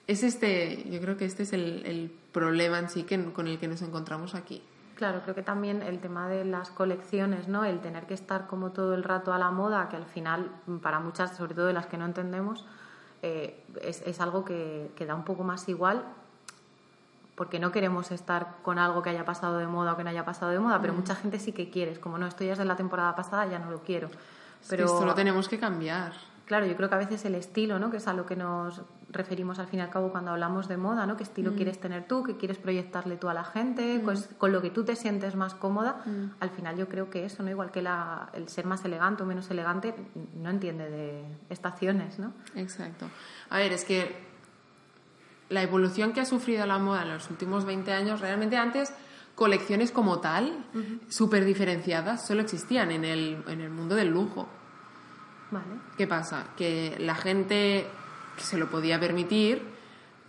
[0.07, 3.59] Es este, yo creo que este es el, el problema en sí que, con el
[3.59, 4.63] que nos encontramos aquí.
[4.99, 7.65] Claro, creo que también el tema de las colecciones, ¿no?
[7.65, 10.51] El tener que estar como todo el rato a la moda, que al final,
[10.83, 12.67] para muchas, sobre todo de las que no entendemos,
[13.23, 16.03] eh, es, es algo que, que da un poco más igual,
[17.37, 20.25] porque no queremos estar con algo que haya pasado de moda o que no haya
[20.25, 21.93] pasado de moda, pero mucha gente sí que quiere.
[21.93, 24.09] Es como, no, esto ya es de la temporada pasada, ya no lo quiero.
[24.09, 24.19] Pero
[24.69, 26.13] Pero esto lo tenemos que cambiar.
[26.49, 27.91] Claro, yo creo que a veces el estilo, ¿no?
[27.91, 28.81] que es a lo que nos
[29.11, 31.15] referimos al fin y al cabo cuando hablamos de moda, ¿no?
[31.17, 34.63] qué estilo quieres tener tú, qué quieres proyectarle tú a la gente, pues, con lo
[34.63, 36.03] que tú te sientes más cómoda,
[36.41, 37.51] al final yo creo que eso, ¿no?
[37.51, 39.95] igual que la- el ser más elegante o menos elegante,
[40.37, 42.33] no entiende de estaciones, ¿no?
[42.55, 43.07] Exacto.
[43.51, 44.17] A ver, es que
[45.51, 48.93] la evolución que ha sufrido la moda en los últimos 20 años, realmente antes
[49.35, 50.65] colecciones como tal,
[51.09, 54.49] súper diferenciadas, solo existían en el, en el mundo del lujo.
[55.51, 55.67] Vale.
[55.97, 56.47] ¿Qué pasa?
[56.57, 57.87] Que la gente
[58.37, 59.63] que se lo podía permitir,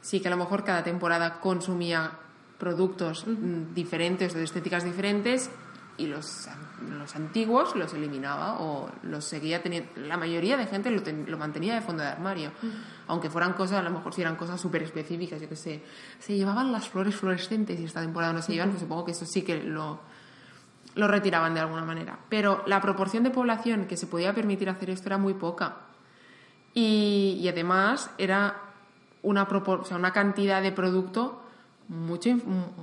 [0.01, 2.11] sí que a lo mejor cada temporada consumía
[2.57, 5.49] productos mm, diferentes o de estéticas diferentes
[5.97, 6.47] y los,
[6.97, 9.89] los antiguos los eliminaba o los seguía teniendo.
[9.97, 12.51] La mayoría de gente lo, ten- lo mantenía de fondo de armario,
[13.07, 15.83] aunque fueran cosas, a lo mejor si eran cosas súper específicas, yo que sé.
[16.19, 19.25] Se llevaban las flores fluorescentes y esta temporada no se llevan, pues supongo que eso
[19.25, 19.99] sí que lo,
[20.99, 22.19] lo retiraban de alguna manera.
[22.29, 25.77] Pero la proporción de población que se podía permitir hacer esto era muy poca.
[26.73, 28.61] Y, y además era
[29.23, 31.41] una, o sea, una cantidad de producto
[31.87, 32.29] mucho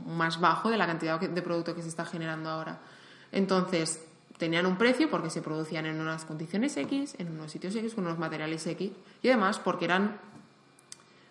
[0.07, 2.79] más bajo de la cantidad de producto que se está generando ahora.
[3.31, 4.05] Entonces,
[4.37, 8.05] tenían un precio porque se producían en unas condiciones X, en unos sitios X, con
[8.05, 8.91] unos materiales X,
[9.23, 10.19] y además porque eran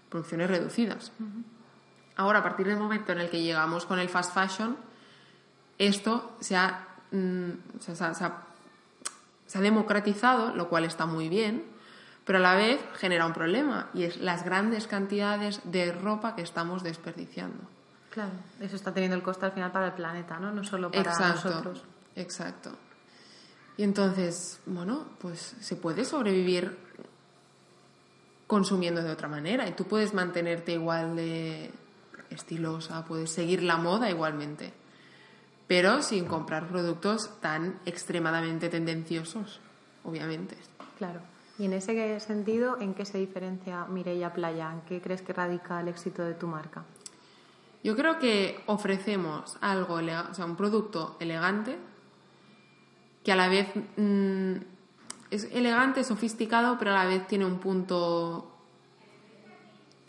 [0.10, 1.12] producciones reducidas.
[2.16, 4.78] Ahora, a partir del momento en el que llegamos con el fast fashion,
[5.78, 7.50] esto se ha, mm,
[8.02, 8.14] ha-
[9.48, 11.64] se ha democratizado, lo cual está muy bien,
[12.26, 16.42] pero a la vez genera un problema y es las grandes cantidades de ropa que
[16.42, 17.64] estamos desperdiciando.
[18.10, 20.52] Claro, eso está teniendo el coste al final para el planeta, ¿no?
[20.52, 21.84] No solo para exacto, nosotros.
[22.16, 22.72] exacto.
[23.78, 26.78] Y entonces, bueno, pues se puede sobrevivir
[28.48, 31.72] consumiendo de otra manera y tú puedes mantenerte igual de
[32.30, 34.72] estilosa, puedes seguir la moda igualmente,
[35.68, 39.60] pero sin comprar productos tan extremadamente tendenciosos,
[40.04, 40.58] obviamente.
[40.98, 41.22] Claro.
[41.58, 44.72] Y en ese sentido, ¿en qué se diferencia Mireia Playa?
[44.74, 46.84] ¿En qué crees que radica el éxito de tu marca?
[47.84, 51.78] Yo creo que ofrecemos algo, o sea, un producto elegante
[53.24, 54.54] que a la vez mm,
[55.32, 58.52] es elegante, sofisticado, pero a la vez tiene un punto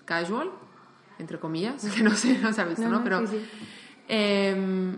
[0.05, 0.51] casual,
[1.19, 2.99] entre comillas, que no sé, no se ha visto, No, ¿no?
[2.99, 3.67] no, Pero sí, sí.
[4.09, 4.97] em,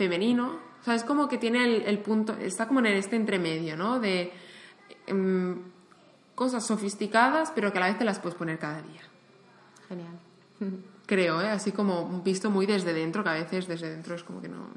[0.00, 3.76] femenino, o sea, es como que tiene el, el punto, está como en este entremedio,
[3.76, 4.00] ¿no?
[4.00, 4.32] De
[5.06, 5.58] em,
[6.34, 9.02] cosas sofisticadas, pero que a la vez te las puedes poner cada día
[9.90, 10.18] Genial.
[11.04, 11.50] creo, ¿eh?
[11.50, 14.68] así como visto muy desde dentro, que a veces desde dentro es como que no,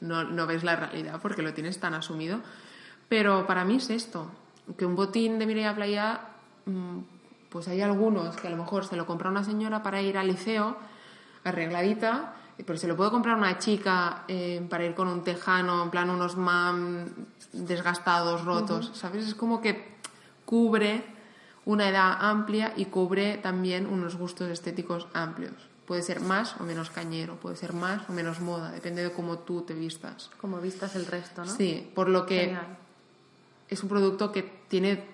[0.00, 2.40] no, no ves la realidad porque lo tienes tan asumido.
[3.10, 4.30] Pero para mí es esto,
[4.78, 6.20] que un botín de Mireia Playa,
[6.64, 7.00] mm,
[7.50, 10.28] pues hay algunos que a lo mejor se lo compra una señora para ir al
[10.28, 10.78] liceo,
[11.44, 15.90] arregladita, pero se lo puede comprar una chica eh, para ir con un tejano, en
[15.90, 17.06] plan unos mam
[17.52, 19.26] desgastados, rotos, ¿sabes?
[19.26, 19.96] Es como que
[20.44, 21.04] cubre
[21.64, 25.54] una edad amplia y cubre también unos gustos estéticos amplios.
[25.86, 29.38] Puede ser más o menos cañero, puede ser más o menos moda, depende de cómo
[29.38, 30.30] tú te vistas.
[30.40, 31.50] Como vistas el resto, ¿no?
[31.50, 32.76] Sí, por lo que Genial.
[33.68, 35.04] es un producto que tiene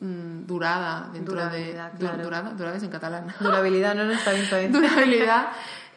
[0.00, 1.98] mm, durada dentro Durabilidad, de...
[1.98, 2.22] claro.
[2.22, 3.34] Durada, durada es en catalán.
[3.40, 4.72] Durabilidad, no, no está bien, está bien.
[4.72, 5.48] Durabilidad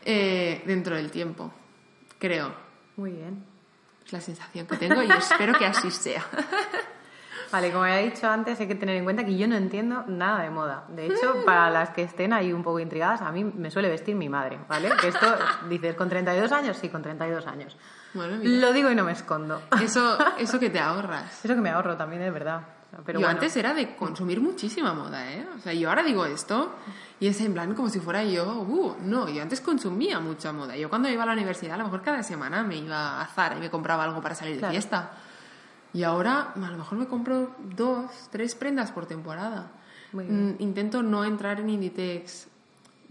[0.04, 1.52] eh, dentro del tiempo,
[2.20, 2.54] creo.
[2.98, 3.44] Muy bien.
[4.06, 6.26] Es la sensación que tengo y espero que así sea.
[7.52, 10.06] Vale, como ya he dicho antes, hay que tener en cuenta que yo no entiendo
[10.08, 10.86] nada de moda.
[10.88, 14.16] De hecho, para las que estén ahí un poco intrigadas, a mí me suele vestir
[14.16, 14.90] mi madre, ¿vale?
[15.02, 15.28] Que esto,
[15.70, 16.78] dices, ¿con 32 años?
[16.78, 17.76] Sí, con 32 años.
[18.14, 18.38] Bueno.
[18.42, 19.62] Lo digo y no me escondo.
[19.82, 21.44] Eso, eso que te ahorras.
[21.44, 22.62] Eso que me ahorro también es verdad.
[23.06, 25.48] Pero yo bueno, antes era de consumir muchísima moda, ¿eh?
[25.58, 26.76] O sea, yo ahora digo esto
[27.20, 30.76] y es en plan como si fuera yo, uh, no, yo antes consumía mucha moda.
[30.76, 33.56] Yo cuando iba a la universidad, a lo mejor cada semana me iba a Zara
[33.58, 34.72] y me compraba algo para salir de Claro.
[34.74, 35.12] fiesta.
[35.94, 39.72] Y ahora a lo mejor me compro dos, tres prendas por temporada.
[40.14, 40.50] Muy bien.
[40.60, 42.48] Mm, Intento no entrar en Inditex,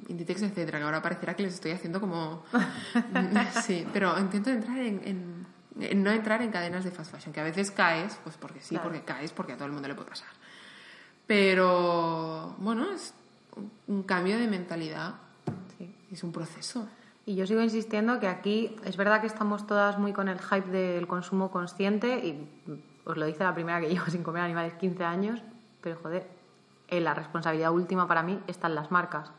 [0.09, 2.43] Inditex, etcétera, que ahora parecerá que les estoy haciendo como...
[3.64, 5.47] Sí, pero intento entrar en, en- en
[5.95, 8.85] no entrar en cadenas de fast fashion, que a veces caes, pues porque sí, Claro.
[8.90, 10.29] porque caes, porque a todo el mundo le puede pasar.
[11.27, 13.14] Pero bueno, es
[13.87, 15.14] un- cambio de mentalidad,
[15.79, 15.95] sí.
[16.11, 16.88] es un proceso.
[17.27, 20.69] Y yo sigo insistiendo que aquí es verdad que estamos todas muy con el hype
[20.71, 22.49] del consumo consciente y
[23.05, 25.40] os lo dice la primera que llevo sin comer animales 15 años,
[25.81, 26.27] pero joder,
[26.88, 29.31] eh, la responsabilidad última para mí está en las marcas,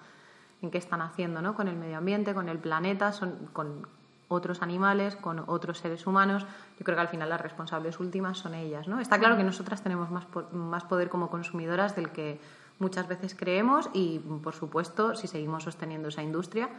[0.62, 1.56] en qué están haciendo, ¿no?
[1.56, 3.86] Con el medio ambiente, con el planeta, son, con
[4.36, 6.46] otros animales, con otros seres humanos.
[6.80, 9.00] Yo creo que al final las responsables últimas son ellas, ¿no?
[9.00, 12.40] Está claro que nosotras tenemos más, po- más poder como consumidoras del que
[12.80, 16.70] muchas veces creemos y, por supuesto, si seguimos sosteniendo esa industria,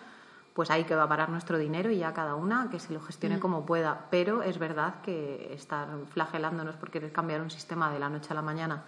[0.55, 3.01] pues ahí que va a parar nuestro dinero y ya cada una que se lo
[3.01, 4.07] gestione como pueda.
[4.11, 8.35] Pero es verdad que estar flagelándonos por querer cambiar un sistema de la noche a
[8.35, 8.83] la mañana,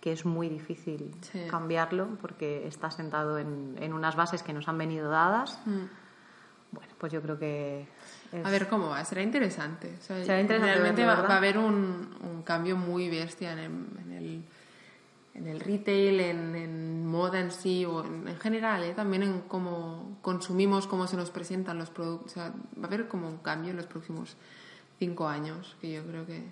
[0.00, 1.46] que es muy difícil Sí.
[1.48, 7.12] cambiarlo porque está sentado en, en unas bases que nos han venido dadas, bueno, pues
[7.12, 7.88] yo creo que...
[8.32, 9.94] es- A ver cómo va, será interesante.
[9.98, 13.52] O sea, Será interesante Realmente verlo, va, va a haber un, un cambio muy bestia
[13.52, 13.70] en el,
[14.04, 14.44] en el,
[15.34, 18.94] en el retail, en, en moda en sí, o en, en general, ¿eh?
[18.94, 22.32] también en cómo consumimos, cómo se nos presentan los productos.
[22.32, 24.36] O sea, va a haber como un cambio en los próximos
[24.98, 26.42] cinco años, que yo creo que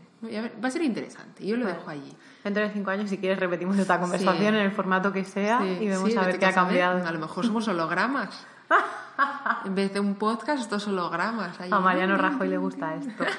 [0.63, 1.47] va a ser interesante.
[1.47, 1.79] Yo lo Bueno.
[1.79, 2.13] dejo allí.
[2.45, 4.47] Dentro de cinco años, si quieres, repetimos esta conversación Sí.
[4.47, 6.79] en el formato que sea Sí, y vemos sí, a ver qué ha saber.
[6.79, 7.09] cambiado.
[7.09, 8.47] A lo mejor somos hologramas.
[9.65, 11.61] en vez de un podcast, estos hologramas.
[11.61, 11.71] Ahí.
[11.73, 13.25] A Mariano Rajoy le gusta esto.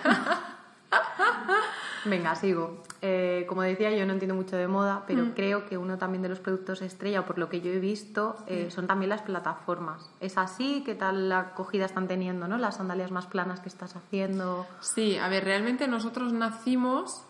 [2.05, 2.83] Venga, sigo.
[3.01, 5.31] Eh, como decía, yo no entiendo mucho de moda, pero Mm.
[5.31, 8.69] creo que uno también de los productos estrella, por lo que yo he visto, eh,
[8.69, 10.07] son también las plataformas.
[10.19, 10.83] ¿Es así?
[10.85, 12.59] ¿Qué tal la acogida están teniendo, no?
[12.59, 14.67] Las sandalias más planas que estás haciendo.
[14.81, 17.23] Sí, a ver, realmente nosotros nacimos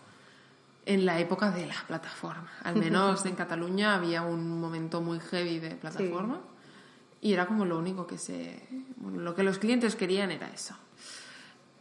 [0.85, 2.49] en la época de la plataforma.
[2.63, 6.39] Al menos en Cataluña había un momento muy heavy de plataforma
[7.25, 8.67] y era como lo único que se...
[8.97, 10.75] bueno, lo que los clientes querían era eso.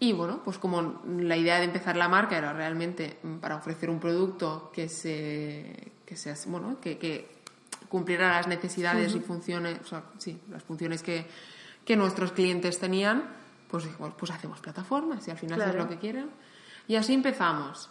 [0.01, 4.01] Y bueno, pues como la idea de empezar la marca era realmente para ofrecer un
[4.01, 5.93] producto que se...
[6.07, 7.43] que se bueno, que, que
[7.91, 11.27] cumpliera las necesidades y funciones, o sea, sí, las funciones que,
[11.85, 13.25] que nuestros clientes tenían,
[13.69, 15.81] pues dijimos, pues hacemos plataformas y al final es Claro.
[15.81, 16.31] lo que quieren.
[16.89, 17.91] Y así empezamos.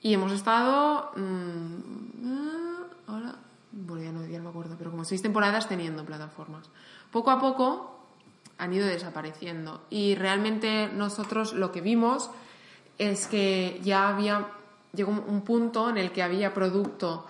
[0.00, 1.12] Y hemos estado.
[1.16, 3.34] mm, ah, ahora.
[3.72, 6.68] Bueno, ya no, ya no me acuerdo, pero como seis temporadas teniendo plataformas.
[7.12, 7.98] Poco a poco
[8.58, 9.82] han ido desapareciendo.
[9.90, 12.30] Y realmente nosotros lo que vimos
[12.98, 14.48] es que ya había.
[14.94, 17.26] Llegó un- un punto en el que había producto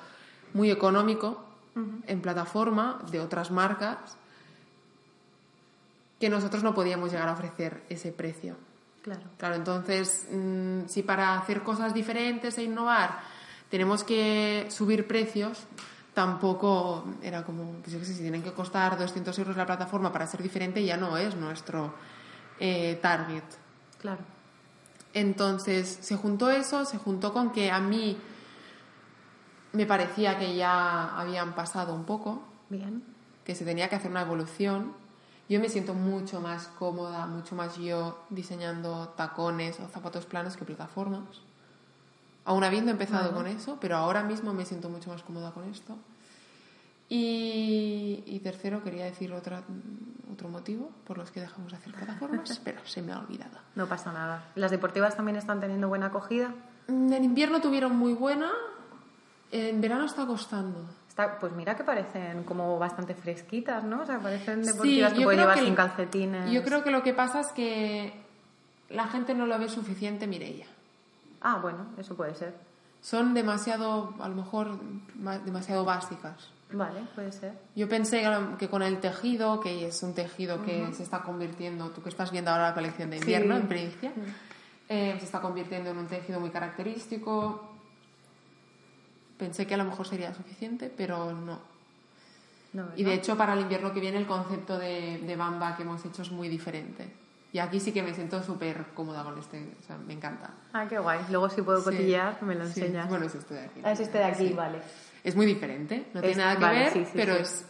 [0.55, 1.45] muy económico
[2.07, 3.97] en plataforma de otras marcas
[6.19, 8.57] que nosotros no podíamos llegar a ofrecer ese precio.
[9.03, 9.23] Claro.
[9.37, 13.21] Claro, entonces, mm, si para hacer cosas diferentes e innovar
[13.71, 15.67] tenemos que subir precios,
[16.19, 20.13] tampoco era como, pues yo qué sé, si tienen que costar 200 euros la plataforma
[20.13, 21.95] para ser diferente, ya no es nuestro
[22.59, 23.45] eh, target.
[24.01, 24.23] Claro.
[25.15, 28.17] Entonces, se juntó eso, se juntó con que a mí
[29.73, 33.05] me parecía que ya habían pasado un poco, Bien.
[33.45, 34.95] que se tenía que hacer una evolución.
[35.49, 40.65] Yo me siento mucho más cómoda, mucho más yo diseñando tacones o zapatos planos que
[40.65, 41.43] plataformas.
[42.49, 45.99] Aún habiendo empezado con eso, pero ahora mismo me siento mucho más cómoda con esto.
[47.11, 49.63] Y, y tercero, quería decir otra,
[50.33, 53.59] otro motivo por los que dejamos de hacer plataformas, pero se me ha olvidado.
[53.75, 54.45] No pasa nada.
[54.55, 56.55] ¿Las deportivas también están teniendo buena acogida?
[56.87, 58.51] Mm, En invierno tuvieron muy buena,
[59.53, 60.89] en verano está costando.
[61.41, 64.03] Pues mira que parecen como bastante fresquitas, ¿no?
[64.03, 66.51] O sea, parecen Sí, deportivas que yo pueden llevar que sin calcetines.
[66.51, 68.13] Yo creo que lo que pasa es que
[68.89, 70.67] la gente no lo ve suficiente, Mireia.
[71.41, 72.55] Ah, bueno, eso puede ser.
[73.01, 74.79] Son demasiado, a lo mejor,
[75.15, 76.51] ma- demasiado básicas.
[76.73, 77.53] Vale, puede ser.
[77.77, 78.23] Yo pensé
[78.59, 82.31] que con el tejido, que es un tejido que se está convirtiendo, tú que estás
[82.31, 83.61] viendo ahora la colección de invierno Sí.
[83.63, 84.13] en Primicia,
[84.89, 87.71] eh, se está convirtiendo en un tejido muy característico.
[89.39, 91.59] Pensé que a lo mejor sería suficiente, pero no.
[92.75, 95.85] No, Y de hecho, para el invierno que viene, el concepto de, de bamba que
[95.85, 97.11] hemos hecho es muy diferente.
[97.53, 100.51] Y aquí sí que me siento súper cómoda con este, o sea, me encanta.
[100.73, 101.21] Ah, qué guay.
[101.31, 101.85] Luego si puedo Sí.
[101.85, 102.81] cotillear, me lo Sí.
[102.81, 103.09] enseñas.
[103.09, 103.81] Bueno, es este de aquí.
[103.85, 104.53] Ah, es este de aquí, Sí.
[104.53, 104.81] vale.
[105.25, 107.43] Es muy diferente, no Es- tiene nada que vale, ver, sí, sí, pero sí.
[107.43, 107.65] es.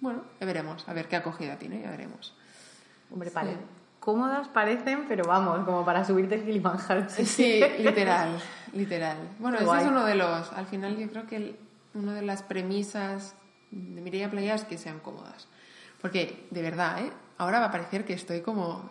[0.00, 2.34] Bueno, ya veremos, a ver qué acogida tiene, ya veremos.
[3.10, 3.34] Hombre, Sí.
[3.34, 3.56] vale.
[3.98, 7.06] Cómodas parecen, pero vamos, como para subirte el Kilimanjaro.
[7.08, 8.38] Sí, literal,
[8.74, 9.16] literal.
[9.38, 10.52] Bueno, ese es uno de los.
[10.52, 11.56] Al final, yo creo que el-
[11.94, 13.34] una de las premisas
[13.70, 15.48] de Mireia Playa es que sean cómodas.
[16.00, 17.10] Porque, de verdad, ¿eh?
[17.38, 18.88] Ahora va a parecer que estoy como.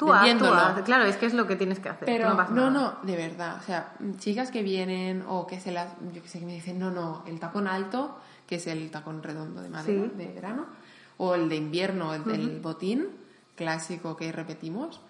[0.00, 0.82] Tú.
[0.84, 2.06] Claro, es que es lo que tienes que hacer.
[2.06, 3.58] Pero no, no, de verdad.
[3.60, 5.92] O sea, chicas que vienen o que se las.
[6.14, 9.22] Yo que sé, que me dicen, no, no, el tacón alto, que es el tacón
[9.22, 10.12] redondo de madera Sí.
[10.16, 10.66] de verano,
[11.18, 13.08] o el de invierno, el del botín
[13.56, 15.02] clásico que repetimos.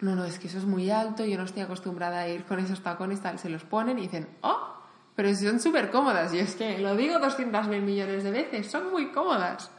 [0.00, 2.58] No, no, es que eso es muy alto, yo no estoy acostumbrada a ir con
[2.60, 3.38] esos tacones, tal.
[3.38, 4.74] Se los ponen y dicen, oh,
[5.16, 6.34] pero son súper cómodas.
[6.34, 9.70] Y es que lo digo 200.000 millones de veces, son muy cómodas.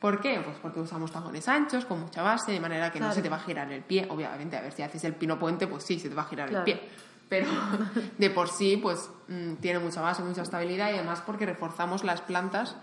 [0.00, 0.40] ¿Por qué?
[0.42, 3.14] Pues porque usamos tacones anchos, con mucha base, de manera que no Claro.
[3.16, 4.06] se te va a girar el pie.
[4.10, 6.48] Obviamente, a ver, si haces el pino puente, pues sí, se te va a girar
[6.48, 6.64] Claro.
[6.66, 6.88] el pie.
[7.28, 7.46] Pero
[8.18, 12.22] de por sí, pues mm, tiene mucha base, mucha estabilidad y además porque reforzamos las
[12.22, 12.74] plantas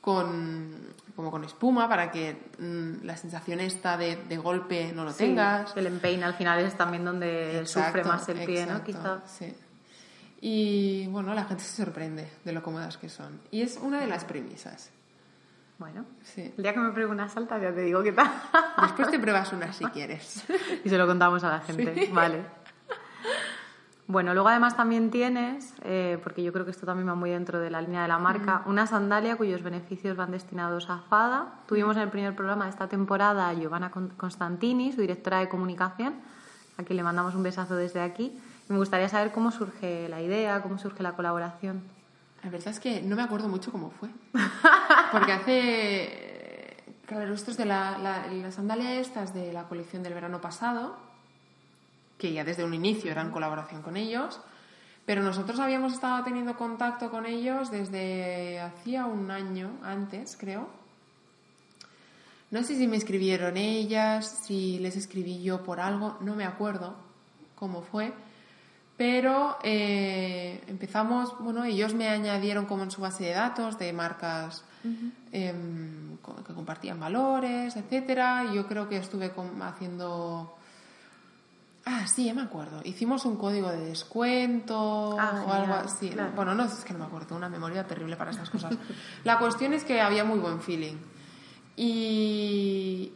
[0.00, 0.74] con,
[1.16, 5.18] como con espuma para que mm, la sensación esta de, de golpe no lo Sí,
[5.18, 5.76] tengas.
[5.76, 8.76] El empeine al final es también donde sufre Exacto, más el pie, ¿no?
[8.78, 9.20] exacto, Quizá.
[9.26, 9.54] Sí.
[10.40, 13.40] Y bueno, la gente se sorprende de lo cómodas que son.
[13.50, 14.90] Y es una de las premisas.
[15.78, 16.52] Bueno, Sí.
[16.56, 18.30] el día que me pruebe una salta ya te digo qué tal.
[18.82, 20.44] Después te pruebas una si quieres.
[20.84, 22.10] y se lo contamos a la gente.
[22.12, 22.44] Vale.
[24.06, 27.58] Bueno, luego además también tienes, eh, porque yo creo que esto también va muy dentro
[27.58, 31.54] de la línea de la marca, una sandalia cuyos beneficios van destinados a Fada.
[31.66, 35.48] Tuvimos en el primer programa de esta temporada a Giovanna Con- Constantini, su directora de
[35.48, 36.16] comunicación,
[36.76, 38.38] a quien le mandamos un besazo desde aquí.
[38.68, 41.82] Y me gustaría saber cómo surge la idea, cómo surge la colaboración.
[42.44, 44.10] La verdad es que no me acuerdo mucho cómo fue.
[45.12, 46.76] Porque hace.
[47.06, 50.96] Claro, esto es de la, la, la sandalia estas de la colección del verano pasado,
[52.18, 54.40] que ya desde un inicio era en colaboración con ellos,
[55.06, 60.68] pero nosotros habíamos estado teniendo contacto con ellos desde hacía un año antes, creo.
[62.50, 66.94] No sé si me escribieron ellas, si les escribí yo por algo, no me acuerdo
[67.54, 68.12] cómo fue,
[68.96, 74.64] pero eh, empezamos, bueno, ellos me añadieron como en su base de datos de marcas
[75.32, 76.16] em,
[76.46, 78.52] que compartían valores, etcétera.
[78.52, 79.32] Yo creo que estuve
[79.62, 80.56] haciendo
[81.86, 82.80] Ah, sí, ya me acuerdo.
[82.82, 86.10] Hicimos un código de descuento ah, o algo así.
[86.34, 88.74] Bueno, no es que no me acuerdo, una memoria terrible para estas cosas.
[89.24, 90.96] La cuestión es que había muy buen feeling.
[91.76, 93.12] Y,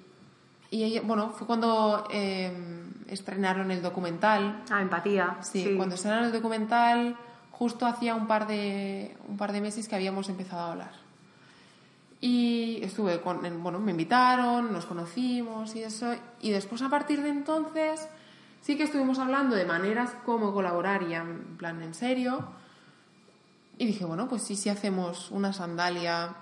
[0.71, 2.78] y bueno, fue cuando em,
[3.09, 4.63] estrenaron el documental.
[4.71, 5.39] Ah, empatía.
[5.43, 7.17] Sí, cuando estrenaron el documental,
[7.51, 10.93] justo hacía un par de, un par de meses que habíamos empezado a hablar.
[12.21, 16.15] Y estuve con, bueno, me invitaron, nos conocimos y eso.
[16.41, 18.09] Y después, a partir de entonces
[18.61, 22.49] Sí que estuvimos hablando de maneras como colaborar y en plan en serio.
[23.79, 26.35] Y dije, bueno, pues sí, sí hacemos una sandalia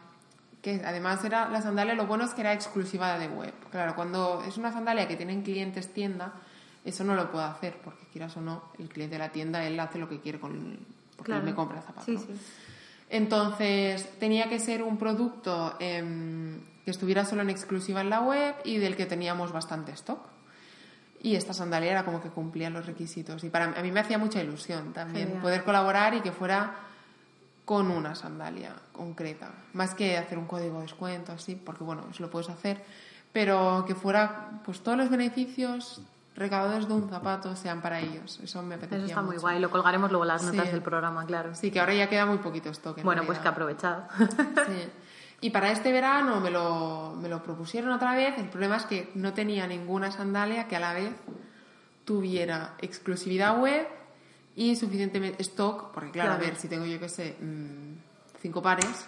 [0.63, 3.55] que además era la sandalia, lo bueno es que era exclusiva de web.
[3.71, 6.33] Claro, cuando es una sandalia que tienen clientes tienda,
[6.87, 9.79] eso no lo puedo hacer, porque quieras o no, el cliente de la tienda, él
[9.79, 10.79] hace lo que quiere con
[11.17, 12.05] porque él me compra zapatos.
[12.05, 12.41] Sí, sí.
[13.09, 18.55] Entonces, tenía que ser un producto em, que estuviera solo en exclusiva en la web
[18.65, 20.21] y del que teníamos bastante stock.
[21.23, 23.43] Y esta sandalia era como que cumplía los requisitos.
[23.45, 26.75] Y para a mí me hacía mucha ilusión también poder colaborar y que fuera
[27.65, 29.51] con una sandalia concreta.
[29.73, 32.83] Más que hacer un código de descuento así, porque bueno, eso lo puedes hacer,
[33.33, 36.01] pero que fuera, pues todos los beneficios
[36.37, 38.39] recaudados de un zapato sean para ellos.
[38.43, 39.59] Eso me apetecía Eso está muy guay.
[39.59, 41.55] Lo colgaremos luego las notas del programa, claro.
[41.55, 43.03] Sí, que ahora ya queda muy poquito stock.
[43.03, 44.07] Bueno, pues que aprovechado.
[44.67, 44.89] sí.
[45.41, 48.39] Y para este verano me lo, me lo propusieron otra vez.
[48.39, 51.15] El problema es que no tenía ninguna sandalia que a la vez
[52.05, 53.87] tuviera exclusividad web
[54.55, 59.07] y suficientemente stock, porque claro, a ver, si tengo yo que sé, mm, cinco pares,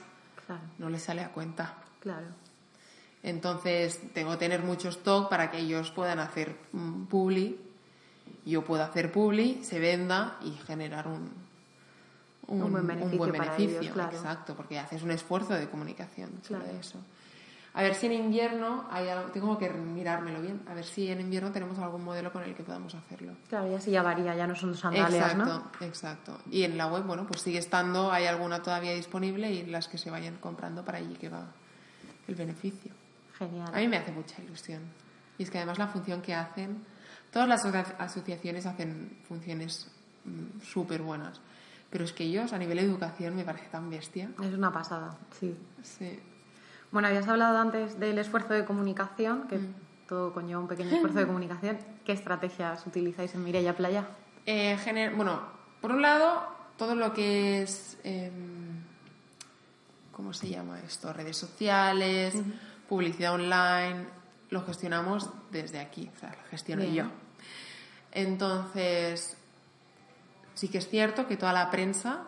[0.79, 1.74] no les sale a cuenta.
[2.01, 2.26] Claro.
[3.23, 7.59] Entonces tengo que tener mucho stock para que ellos puedan hacer mm, publi,
[8.45, 11.31] yo puedo hacer publi, se venda y generar un,
[12.49, 12.87] un, buen
[13.33, 13.81] beneficio.
[13.81, 16.99] Exacto, porque haces un esfuerzo de comunicación sobre eso.
[17.75, 21.21] A ver si en invierno hay algo, tengo que mirármelo bien, a ver si en
[21.21, 23.35] invierno tenemos algún modelo con el que podamos hacerlo.
[23.49, 27.05] Claro, ya sí ya varía, ya no son sandalias, exacto, Exacto, Y en la web,
[27.05, 30.99] bueno, pues sigue estando, hay alguna todavía disponible y las que se vayan comprando para
[30.99, 31.45] allí que va
[32.27, 32.93] el beneficio.
[33.39, 33.68] Genial.
[33.72, 34.82] A mí me hace mucha ilusión.
[35.39, 36.84] Y es que además la función que hacen,
[37.30, 39.91] todas las asociaciones hacen funciones
[40.24, 41.41] mm, súper buenas.
[41.91, 44.30] Pero es que ellos a nivel de educación me parece tan bestia.
[44.43, 45.57] Es una pasada, sí.
[45.82, 46.18] Sí.
[46.91, 49.74] Bueno, habías hablado antes del esfuerzo de comunicación, que mm.
[50.09, 51.78] todo conlleva un pequeño esfuerzo de comunicación.
[52.05, 54.07] ¿Qué estrategias utilizáis en Mireia Playa?
[54.45, 54.76] Eh,
[55.14, 55.43] bueno,
[55.80, 56.43] por un lado,
[56.76, 57.99] todo lo que es.
[58.05, 58.82] Em,
[60.12, 61.12] ¿Cómo se llama esto?
[61.12, 62.34] Redes sociales,
[62.89, 64.07] publicidad online,
[64.51, 67.05] lo gestionamos desde aquí, o sea, lo gestiono yo.
[68.12, 69.36] Entonces,
[70.59, 72.24] Sí que es cierto que toda la prensa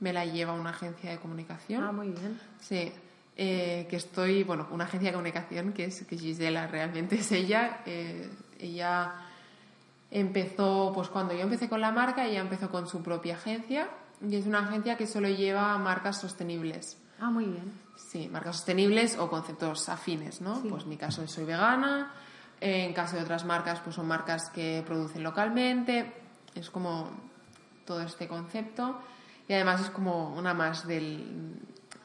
[0.00, 1.84] me la lleva una agencia de comunicación.
[1.84, 2.40] Ah, muy bien.
[2.58, 2.90] Sí,
[3.36, 7.82] eh, que estoy, bueno, una agencia de comunicación que es que Gisela realmente es ella.
[7.84, 9.12] Eh, ella
[10.10, 13.90] empezó, pues cuando yo empecé con la marca, ella empezó con su propia agencia
[14.26, 16.96] y es una agencia que solo lleva marcas sostenibles.
[17.20, 17.72] Ah, muy bien.
[17.96, 20.60] Sí, marcas sostenibles o conceptos afines, ¿no?
[20.62, 22.12] Pues en mi caso soy vegana,
[22.60, 26.12] en caso de otras marcas, pues son marcas que producen localmente.
[26.54, 27.10] Es como
[27.86, 28.98] todo este concepto
[29.48, 31.60] y además es como una más del...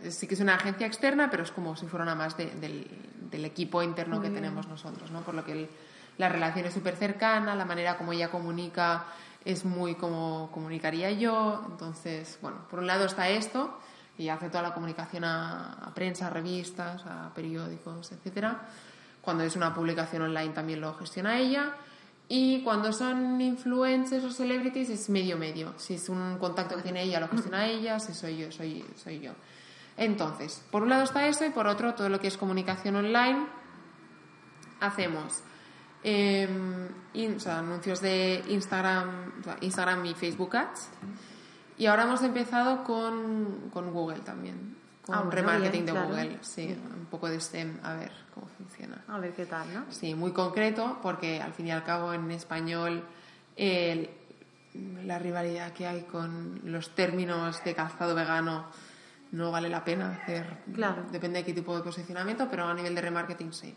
[0.09, 2.87] Sí que es una agencia externa, pero es como si fuera una más del,
[3.31, 5.21] equipo interno que tenemos nosotros, ¿no?
[5.21, 5.69] Por lo que
[6.17, 9.05] la relación es súper cercana, la manera como ella comunica
[9.45, 11.63] es muy como comunicaría yo.
[11.69, 13.77] Entonces, bueno, por un lado está esto,
[14.17, 18.61] y hace toda la comunicación a, a prensa, a revistas, a periódicos, etcétera.
[19.21, 21.75] Cuando es una publicación online también lo gestiona ella.
[22.27, 25.73] Y cuando son influencers o celebrities es medio medio.
[25.77, 29.19] Si es un contacto que tiene ella, lo gestiona ella, si soy yo, soy, soy
[29.19, 29.33] yo.
[29.97, 33.47] Entonces, por un lado está eso y por otro todo lo que es comunicación online.
[34.79, 35.43] Hacemos
[36.03, 36.87] em,
[37.45, 40.89] anuncios de Instagram, Instagram y Facebook Ads.
[41.81, 47.07] Y ahora hemos empezado con, con Google también con ah, remarketing de Google, sí, un
[47.07, 49.03] poco de STEM, a ver cómo funciona.
[49.07, 49.85] A ver qué tal, ¿no?
[49.89, 53.03] Sí, muy concreto, porque al fin y al cabo en español
[53.57, 58.67] la rivalidad que hay con los términos de calzado vegano
[59.31, 60.59] no vale la pena hacer.
[60.75, 61.05] Claro.
[61.11, 63.75] Depende de qué tipo de posicionamiento, pero a nivel de remarketing sí.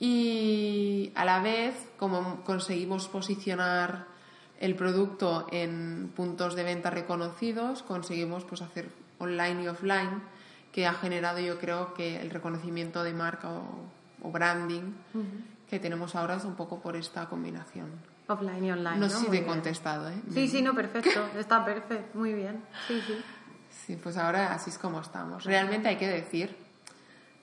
[0.00, 4.17] Y a la vez, como conseguimos posicionar
[4.58, 8.88] el producto en puntos de venta reconocidos, conseguimos pues hacer
[9.18, 10.22] online y offline
[10.72, 13.64] que ha generado yo creo que el reconocimiento de marca o
[14.22, 14.92] o branding
[15.68, 17.86] que tenemos ahora es un poco por esta combinación.
[18.26, 18.96] Offline y online.
[18.96, 20.20] No No, sé si Muy te he contestado, ¿eh?
[20.32, 21.28] Sí, sí, no, perfecto.
[21.38, 22.18] Está perfecto.
[22.18, 22.62] Muy bien.
[22.86, 23.14] Sí, sí.
[23.70, 25.44] Sí, pues ahora así es como estamos.
[25.44, 26.56] Realmente hay que decir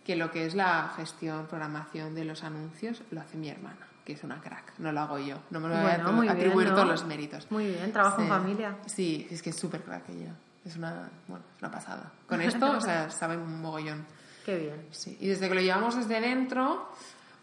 [0.03, 4.13] que lo que es la gestión, programación de los anuncios lo hace mi hermana, que
[4.13, 4.73] es una crack.
[4.77, 5.37] No lo hago yo.
[5.49, 6.75] No me lo voy Bueno, a bien, atribuir ¿no?
[6.75, 7.51] todos los méritos.
[7.51, 8.77] Muy bien, trabajo en familia.
[8.85, 10.33] Sí, es que es súper crack ella.
[10.63, 12.11] Es una, bueno, una pasada.
[12.27, 14.05] Con esto, o sea, sabe un mogollón.
[14.45, 14.87] Qué bien.
[14.91, 15.17] Sí.
[15.19, 16.89] Y desde que lo llevamos desde dentro,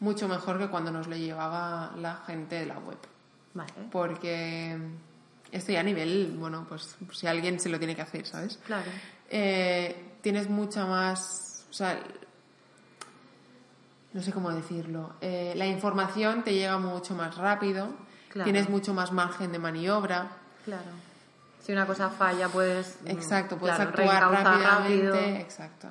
[0.01, 2.99] mucho mejor que cuando nos lo llevaba la gente de la web.
[3.55, 3.73] Vale.
[3.91, 4.79] Porque
[5.51, 8.59] esto ya a nivel, bueno, pues si alguien se lo tiene que hacer, ¿sabes?
[8.67, 8.91] Claro.
[9.31, 11.99] eh, tienes mucha más, o sea,
[14.13, 17.89] no sé cómo decirlo, eh, la información te llega mucho más rápido,
[18.29, 18.45] Claro.
[18.45, 20.29] tienes mucho más margen de maniobra,
[20.65, 20.91] Claro.
[21.61, 22.99] Si una cosa falla, puedes.
[23.05, 25.37] mm, exacto, puedes claro, actuar rápidamente, rápido.
[25.37, 25.89] exacto.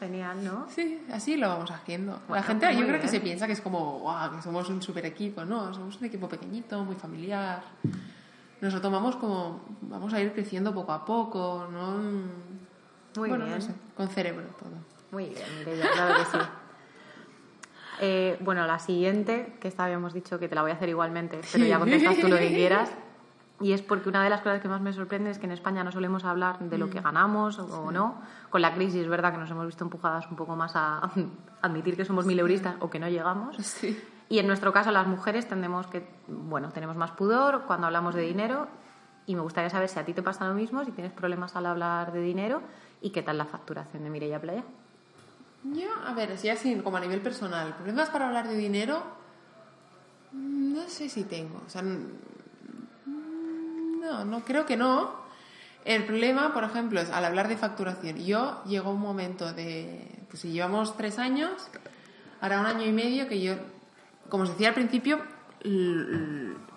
[0.00, 0.66] Genial, ¿no?
[0.68, 2.20] Sí, así lo vamos haciendo.
[2.28, 5.06] la gente yo creo que se piensa que es como, wow, que somos un super
[5.06, 7.62] equipo, no, somos un equipo pequeñito, muy familiar.
[8.60, 11.98] Nos lo tomamos como, vamos a ir creciendo poco a poco, ¿no?
[13.16, 13.58] Muy bueno, bien.
[13.58, 14.72] no sé, con cerebro todo.
[15.12, 16.44] Muy bien, Mireia, claro que sí.
[18.00, 21.40] Eh, bueno, la siguiente, que esta habíamos dicho que te la voy a hacer igualmente,
[21.52, 22.90] pero ya contestas tú lo que quieras.
[23.60, 25.84] Y es porque una de las cosas que más me sorprende es que en España
[25.84, 28.20] no solemos hablar de lo que ganamos o, o no.
[28.50, 31.10] Con la crisis es verdad que nos hemos visto empujadas un poco más a
[31.62, 33.56] admitir que somos mileuristas o que no llegamos.
[33.58, 34.02] Sí.
[34.28, 38.22] Y en nuestro caso las mujeres tendemos que, bueno, tenemos más pudor cuando hablamos de
[38.22, 38.66] dinero
[39.26, 41.66] y me gustaría saber si a ti te pasa lo mismo, si tienes problemas al
[41.66, 42.62] hablar de dinero
[43.00, 44.64] y qué tal la facturación de Mireia Playa.
[45.64, 49.02] Yo, a ver, si así como a nivel personal, problemas para hablar de dinero,
[50.32, 51.62] mm, no sé si tengo.
[51.66, 51.82] O sea,
[54.04, 55.24] no, no, creo que no.
[55.84, 58.18] El problema, por ejemplo, es al hablar de facturación.
[58.18, 61.50] Yo llegó un momento de, pues si llevamos tres años,
[62.40, 63.54] ahora un año y medio que yo,
[64.28, 65.20] como os decía al principio,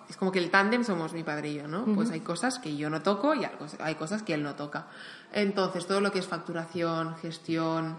[0.08, 1.84] es como que el tándem somos mi padre y yo, ¿no?
[1.84, 3.46] Pues hay cosas que yo no toco y
[3.80, 4.86] hay cosas que él no toca.
[5.32, 7.96] Entonces, todo lo que es facturación, gestión,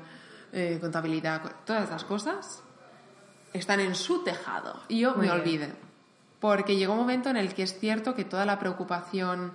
[0.53, 2.63] eh, contabilidad, co- todas esas cosas
[3.53, 4.79] están en su tejado.
[4.87, 5.41] Y yo Muy me bien.
[5.41, 5.73] olvidé.
[6.39, 9.51] Porque llegó un momento en el que es cierto que toda la preocupación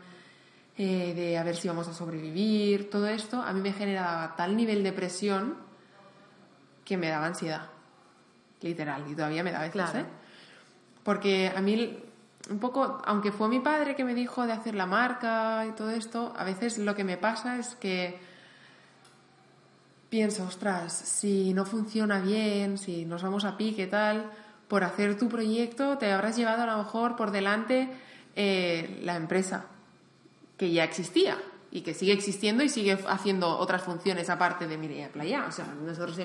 [0.76, 4.56] eh, de a ver si vamos a sobrevivir, todo esto, a mí me generaba tal
[4.56, 5.56] nivel de presión
[6.84, 7.68] que me daba ansiedad.
[8.60, 9.98] Literal, y todavía me da a veces, Claro.
[10.00, 10.06] ¿eh?
[11.02, 12.02] Porque a mí,
[12.50, 15.90] un poco, aunque fue mi padre que me dijo de hacer la marca y todo
[15.90, 18.18] esto, a veces lo que me pasa es que
[20.14, 24.30] pienso, ostras, si no funciona bien, si nos vamos a pique, tal,
[24.68, 27.88] por hacer tu proyecto te habrás llevado a lo mejor por delante
[28.36, 29.66] eh, la empresa
[30.56, 31.36] que ya existía
[31.72, 35.46] y que sigue existiendo y sigue haciendo otras funciones aparte de Mireia Playa.
[35.48, 36.16] O sea, nosotros,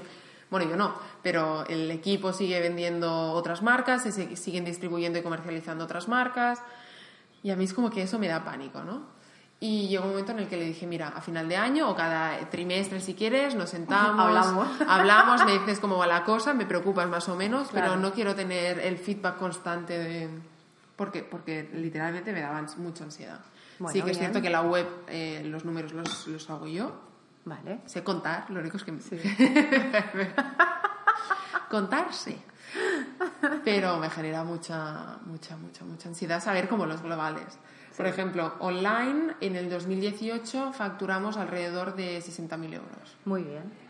[0.51, 5.85] bueno, yo no, pero el equipo sigue vendiendo otras marcas, se- siguen distribuyendo y comercializando
[5.85, 6.61] otras marcas
[7.41, 9.17] y a mí es como que eso me da pánico, ¿no?
[9.62, 11.95] Y llegó un momento en el que le dije, mira, a final de año o
[11.95, 14.68] cada trimestre si quieres, nos sentamos, Hablamos.
[14.88, 17.88] hablamos, me dices cómo va la cosa, me preocupas más o menos, Claro.
[17.89, 20.30] pero no quiero tener el feedback constante de...
[20.95, 23.39] Porque, porque literalmente me daban mucha ansiedad.
[23.80, 24.32] Bueno, sí que es bien.
[24.32, 26.91] cierto que la web, eh, los números los, los hago yo.
[27.45, 27.80] Vale.
[27.86, 28.91] Sé contar, lo único es que...
[28.91, 28.99] me-
[31.70, 32.38] contar, sí.
[33.64, 37.57] Pero me genera mucha, mucha, mucha, mucha ansiedad saber cómo los globales.
[37.97, 43.17] Por ejemplo, online en el 2018 facturamos alrededor de 60.000 euros.
[43.25, 43.89] Muy bien.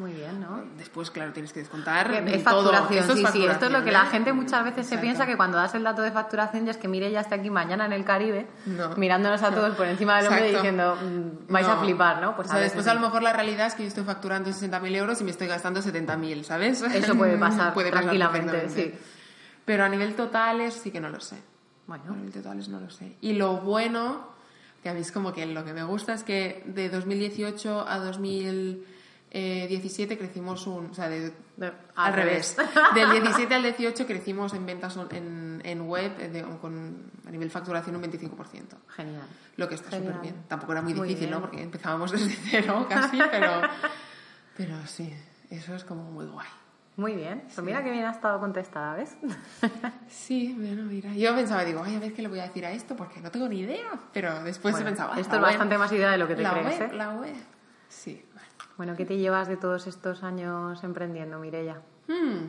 [0.00, 0.60] Muy bien, ¿no?
[0.76, 2.62] Después, claro, tienes que descontar Es todo.
[2.64, 3.46] facturación, Esto es sí, sí.
[3.46, 4.32] Esto es lo que la facturación, gente ¿eh?
[4.32, 5.00] muchas veces se Exacto.
[5.02, 7.48] piensa que cuando das el dato de facturación ya es que mire ya está aquí
[7.48, 8.96] mañana en el Caribe, No.
[8.96, 10.62] mirándonos a todos por encima del hombro y Exacto.
[10.62, 11.80] diciendo, mm, vais a No.
[11.82, 12.34] flipar, ¿no?
[12.34, 14.50] Pues o sea, a después a lo mejor la realidad es que yo estoy facturando
[14.50, 16.82] 60.000 euros y me estoy gastando 70.000, ¿sabes?
[16.82, 18.92] Eso puede pasar Puede pasar tranquilamente, sí.
[19.64, 21.36] Pero a nivel totales sí que no lo sé.
[21.86, 23.16] Bueno, nivel totales no lo sé.
[23.20, 24.28] Y lo bueno,
[24.82, 27.98] que a mí es como que lo que me gusta es que de 2018 a
[27.98, 30.86] 2017 crecimos un...
[30.90, 32.56] O sea, de- de- al revés.
[32.94, 37.30] Del 17 al 18 crecimos en ventas on- en, en web eh, de- con, a
[37.30, 38.28] nivel facturación un 25%.
[38.88, 39.26] Genial.
[39.56, 40.34] Lo que está súper bien.
[40.48, 41.40] Tampoco era muy Muy difícil, bien.
[41.40, 41.46] ¿no?
[41.46, 43.60] Porque empezábamos desde cero casi, pero,
[44.56, 45.12] pero sí,
[45.50, 46.46] eso es como muy guay.
[46.96, 47.42] Muy bien.
[47.52, 49.16] Pues mira que bien ha estado contestada, ¿ves?
[50.08, 51.12] Sí, bueno, mira.
[51.14, 53.30] Yo pensaba, digo, ay, a ver qué le voy a decir a esto, porque no
[53.32, 53.90] tengo ni idea.
[54.12, 56.42] Pero después Bueno, pensaba, ah, esto es web, bastante más idea de lo que te
[56.42, 56.94] la crees, web, ¿eh?
[56.96, 57.34] La web.
[57.88, 58.24] Sí.
[58.34, 58.46] vale.
[58.76, 61.80] Bueno, ¿qué te llevas de todos estos años emprendiendo, Mireia?
[62.06, 62.46] Hmm.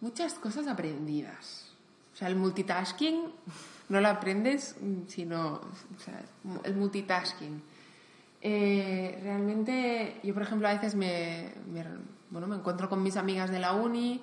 [0.00, 1.72] Muchas cosas aprendidas.
[2.14, 3.30] O sea, el multitasking
[3.88, 6.20] no lo aprendes, mm, sino o sea,
[6.64, 7.62] el multitasking.
[8.42, 11.84] Eh, realmente, yo por ejemplo a veces me, me-
[12.30, 14.22] bueno, me encuentro con mis amigas de la uni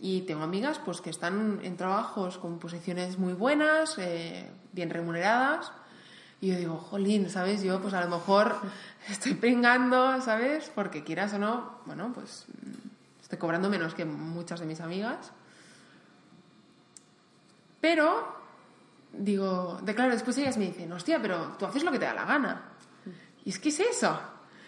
[0.00, 5.72] y tengo amigas pues que están en trabajos con posiciones muy buenas, eh, bien remuneradas.
[6.40, 7.62] Y yo digo, jolín, ¿sabes?
[7.62, 8.56] Yo pues a lo mejor
[9.08, 10.70] estoy pringando, ¿sabes?
[10.74, 12.46] Porque quieras o no, bueno, pues
[13.22, 15.32] estoy cobrando menos que muchas de mis amigas.
[17.80, 18.36] Pero,
[19.12, 22.14] digo, de claro, después ellas me dicen, hostia, pero tú haces lo que te da
[22.14, 22.62] la gana.
[23.44, 24.20] Y es que es eso.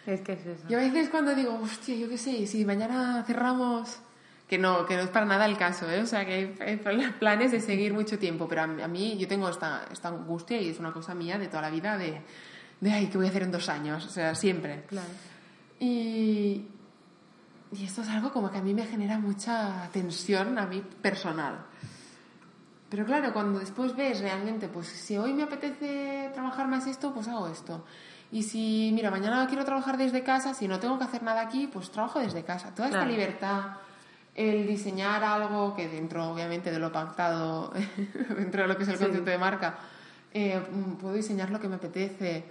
[0.06, 0.68] Es que es eso.
[0.68, 3.98] Yo a veces cuando digo, hostia, yo qué sé, si mañana cerramos,
[4.48, 6.02] que no, que no es para nada el caso, ¿eh?
[6.02, 6.76] o sea, que hay,
[7.18, 10.60] planes de seguir mucho tiempo, pero a, mí- a mí yo tengo esta, esta angustia
[10.60, 12.20] y es una cosa mía de toda la vida de,
[12.80, 14.04] de, ay, ¿qué voy a hacer en dos años?
[14.04, 14.82] O sea, siempre.
[14.88, 15.08] Claro.
[15.80, 16.66] Y,
[17.72, 21.64] y esto es algo como que a mí me genera mucha tensión a mí personal.
[22.90, 27.26] Pero claro, cuando después ves realmente, pues si hoy me apetece trabajar más esto, pues
[27.26, 27.84] hago esto.
[28.34, 31.68] Y si, mira, mañana quiero trabajar desde casa, si no tengo que hacer nada aquí,
[31.72, 32.74] pues trabajo desde casa.
[32.74, 33.76] Toda esta libertad,
[34.34, 37.72] el diseñar algo que dentro, obviamente, de lo pactado,
[38.36, 39.04] dentro de lo que es el Sí.
[39.04, 39.78] concepto de marca,
[40.32, 40.60] eh,
[41.00, 42.44] puedo diseñar lo que me apetece.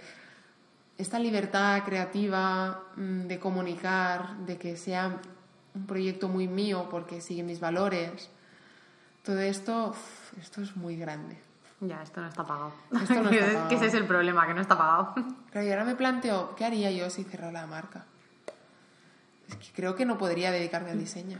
[0.96, 5.20] Esta libertad creativa mm, de comunicar, de que sea
[5.74, 8.30] un proyecto muy mío porque sigue mis valores,
[9.22, 9.94] todo esto,
[10.40, 11.36] esto es muy grande.
[11.80, 12.72] Ya, esto no está pagado.
[12.92, 13.68] Esto no está pagado.
[13.68, 15.14] que ese es el problema, que no está pagado.
[15.50, 18.04] Claro, y ahora me planteo, ¿qué haría yo si cerrara la marca?
[19.48, 21.38] Es que creo que no podría dedicarme al diseño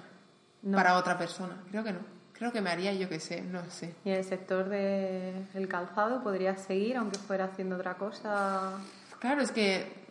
[0.62, 0.76] No.
[0.76, 1.54] para otra persona.
[1.70, 2.00] Creo que no.
[2.34, 3.94] Creo que me haría, yo qué sé, no sé.
[4.04, 8.72] ¿Y en el sector del calzado podrías seguir, aunque fuera haciendo otra cosa?
[9.20, 10.04] Claro, es que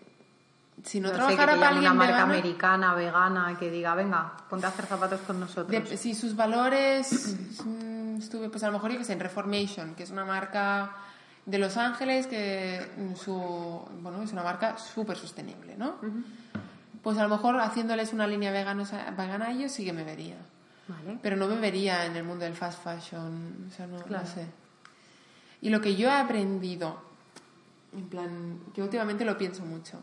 [0.83, 3.69] si no, sé, que trabajara te para llame una alguien marca vegano, americana, vegana, que
[3.69, 5.89] diga, venga, ponte a hacer zapatos con nosotros.
[5.89, 7.35] de- si sus valores
[8.17, 10.95] estuve, pues a lo mejor yo que sé, en Reformation, que es una marca
[11.45, 13.33] de Los Ángeles que su,
[14.01, 15.95] bueno, es una marca súper sostenible, ¿no?
[17.01, 18.83] Pues a lo mejor haciéndoles una línea vegana,
[19.17, 20.37] vegana a ellos sí que me vería.
[20.87, 21.19] Vale.
[21.21, 24.25] Pero no me vería en el mundo del fast fashion, o sea, no, no Claro.
[24.27, 24.45] sé.
[25.61, 27.01] Y lo que yo he aprendido,
[27.93, 30.01] en plan, que últimamente lo pienso mucho,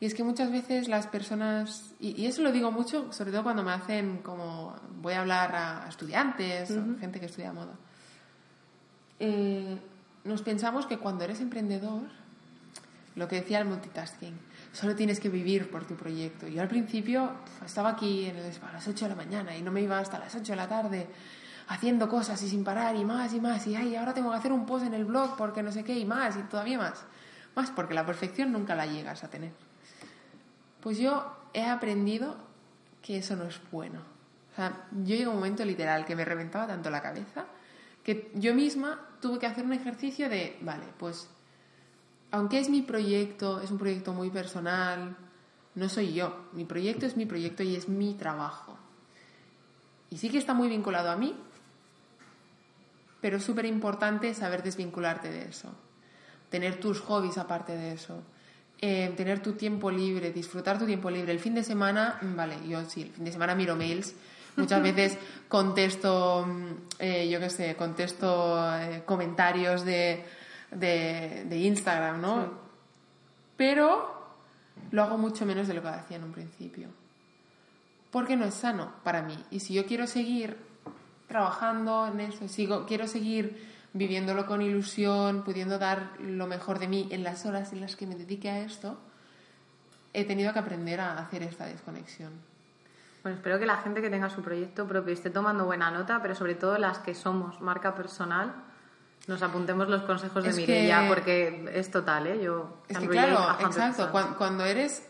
[0.00, 3.44] y es que muchas veces las personas, y, y eso lo digo mucho, sobre todo
[3.44, 7.74] cuando me hacen como, voy a hablar a estudiantes, o gente que estudia moda,
[9.20, 9.78] eh,
[10.24, 12.02] nos pensamos que cuando eres emprendedor,
[13.14, 14.34] lo que decía el multitasking,
[14.72, 16.48] solo tienes que vivir por tu proyecto.
[16.48, 17.30] Yo al principio
[17.64, 20.18] estaba aquí en el a las 8 de la mañana y no me iba hasta
[20.18, 21.06] las 8 de la tarde
[21.68, 24.52] haciendo cosas y sin parar y más y más y ay, ahora tengo que hacer
[24.52, 27.04] un post en el blog porque no sé qué y más y todavía más.
[27.54, 29.52] Más porque la perfección nunca la llegas a tener.
[30.84, 32.36] Pues yo he aprendido
[33.00, 34.00] que eso no es bueno.
[34.52, 37.46] O sea, yo llegué a un momento literal que me reventaba tanto la cabeza
[38.04, 41.26] que yo misma tuve que hacer un ejercicio de, vale, pues
[42.32, 45.16] aunque es mi proyecto, es un proyecto muy personal,
[45.74, 46.50] no soy yo.
[46.52, 48.76] Mi proyecto es mi proyecto y es mi trabajo.
[50.10, 51.34] Y sí que está muy vinculado a mí,
[53.22, 55.72] pero es súper importante saber desvincularte de eso.
[56.50, 58.22] Tener tus hobbies aparte de eso.
[58.86, 61.32] Eh, tener tu tiempo libre, disfrutar tu tiempo libre.
[61.32, 64.14] El fin de semana, mm, vale, yo sí, el fin de semana miro mails.
[64.56, 65.16] Muchas veces
[65.48, 70.22] contesto, mm, eh, yo qué sé, contesto eh, comentarios de,
[70.70, 72.52] de, de Instagram, ¿no?
[73.56, 74.36] Pero
[74.90, 76.88] lo hago mucho menos de lo que hacía en un principio.
[78.10, 79.38] Porque no es sano para mí.
[79.50, 80.58] Y si yo quiero seguir
[81.26, 87.08] trabajando en eso, sigo, quiero seguir viviéndolo con ilusión, pudiendo dar lo mejor de mí
[87.10, 88.98] en las horas en las que me dedique a esto,
[90.12, 92.32] he tenido que aprender a hacer esta desconexión.
[93.22, 96.34] Bueno, espero que la gente que tenga su proyecto propio esté tomando buena nota, pero
[96.34, 98.52] sobre todo las que somos marca personal,
[99.26, 102.42] nos apuntemos los consejos de Es Mireia, que- porque es total, ¿eh?
[102.42, 103.66] Yo Es que claro, 100%.
[103.66, 105.08] exacto, cuan- cuando, eres,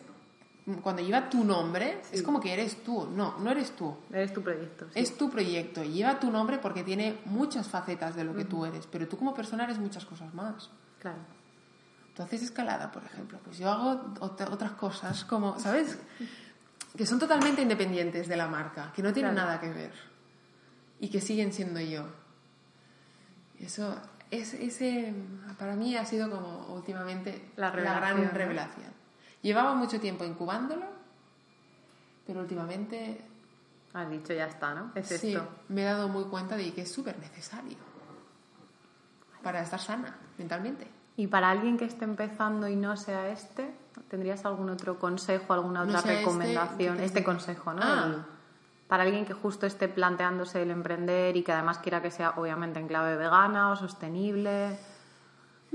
[0.82, 3.94] cuando lleva tu nombre, es como que eres tú, no, no eres tú.
[4.10, 4.86] Eres tu proyecto.
[4.86, 4.98] sí.
[5.00, 8.86] Es tu proyecto lleva tu nombre porque tiene muchas facetas de lo que tú eres,
[8.86, 10.70] pero tú como persona eres muchas cosas más.
[11.00, 11.18] Claro.
[12.16, 15.98] Tú haces escalada, por ejemplo, pues yo hago ot- otras cosas como, ¿sabes?
[16.96, 19.48] Que son totalmente independientes de la marca, que no tienen Claro.
[19.48, 19.92] nada que ver
[21.00, 22.04] y que siguen siendo yo.
[23.58, 23.96] Eso,
[24.30, 25.12] es, ese,
[25.58, 28.30] para mí ha sido como últimamente La gran revelación, ¿no?
[28.38, 29.03] revelación.
[29.44, 30.86] Llevaba mucho tiempo incubándolo,
[32.26, 33.20] pero últimamente
[33.92, 34.90] Has dicho, ya está, ¿no?
[34.96, 35.46] Es sí, esto.
[35.68, 37.76] me he dado muy cuenta de que es súper necesario
[39.42, 40.88] para estar sana mentalmente.
[41.16, 43.72] Y para alguien que esté empezando y no sea este,
[44.08, 46.96] ¿tendrías algún otro consejo, alguna No otra sea este, recomendación?
[46.96, 47.82] ¿qué Este, te- consejo, ¿no?
[47.84, 48.04] Ah.
[48.06, 48.22] El-
[48.88, 52.80] para alguien que justo esté planteándose el emprender y que además quiera que sea obviamente
[52.80, 54.76] en clave vegana o sostenible.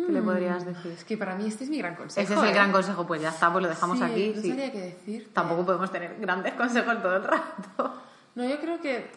[0.06, 0.92] ¿Qué le podrías decir?
[0.92, 2.24] Es que para mí este es mi gran consejo.
[2.24, 2.54] Ese es el ¿eh?
[2.54, 4.34] gran consejo, pues ya está, pues lo dejamos Sí, aquí.
[4.36, 4.48] No sí.
[4.50, 5.30] sabría qué decir.
[5.34, 8.02] Tampoco podemos tener grandes consejos todo el rato.
[8.36, 9.10] No, yo creo que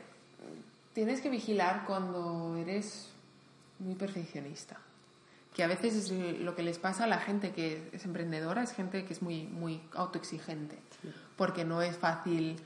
[0.92, 3.10] tienes que vigilar cuando eres
[3.78, 4.78] muy perfeccionista.
[5.54, 8.72] Que a veces es lo que les pasa a la gente que es emprendedora, es
[8.72, 10.78] gente que es muy, muy autoexigente.
[11.36, 12.56] Porque no es fácil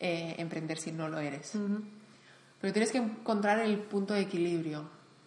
[0.00, 1.52] eh, emprender si no lo eres.
[2.60, 4.84] Pero tienes que encontrar el punto de equilibrio.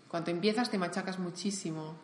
[0.10, 1.96] Cuando empiezas te machacas muchísimo,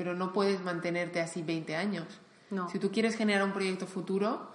[0.00, 2.06] pero no puedes mantenerte así 20 años.
[2.48, 2.70] No.
[2.70, 4.48] Si tú quieres generar un proyecto futuro,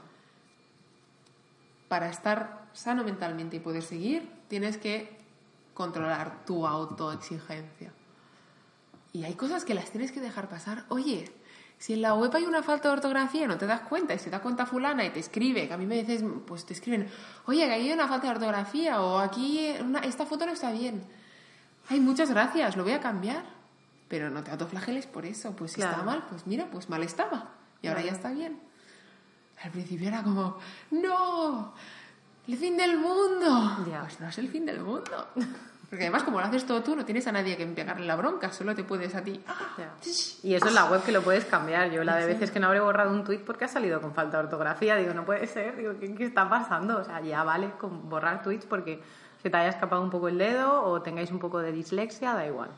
[1.88, 5.16] para estar sano mentalmente y poder seguir, tienes que
[5.76, 7.94] controlar tu autoexigencia.
[9.14, 10.86] Y hay cosas que las tienes que dejar pasar.
[10.90, 11.32] Oye,
[11.78, 14.32] si en la web hay una falta de ortografía, no te das cuenta, y se
[14.32, 17.08] da cuenta fulana y te escribe, que a mí me dices, pues te escriben,
[17.46, 21.04] oye, que hay una falta de ortografía, o aquí una- esta foto no está bien.
[21.88, 23.54] Ay, muchas gracias, lo voy a cambiar.
[24.08, 25.92] Pero no te autoflageles por eso, pues si Claro.
[25.94, 27.50] estaba mal, pues mira, pues mal estaba.
[27.82, 28.14] Y ahora Claro.
[28.16, 28.60] ya está bien.
[29.64, 30.58] Al principio era como,
[30.92, 31.74] ¡no!
[32.48, 33.78] ¡El fin del mundo!
[33.90, 34.02] Ya.
[34.02, 35.28] Pues no es el fin del mundo.
[35.90, 38.52] Porque además, como lo haces todo tú, no tienes a nadie que pegarle la bronca,
[38.52, 39.40] solo te puedes a ti.
[39.48, 39.54] ¡Ah!
[39.78, 39.94] Ya.
[40.44, 41.90] Y eso es la web que lo puedes cambiar.
[41.92, 44.38] Yo la de veces que no habré borrado un tweet porque ha salido con falta
[44.38, 46.98] de ortografía, digo, no puede ser, digo, ¿qué, qué está pasando?
[47.00, 49.02] O sea, ya vale con borrar tweets porque
[49.42, 52.46] se te haya escapado un poco el dedo o tengáis un poco de dislexia, da
[52.46, 52.72] igual.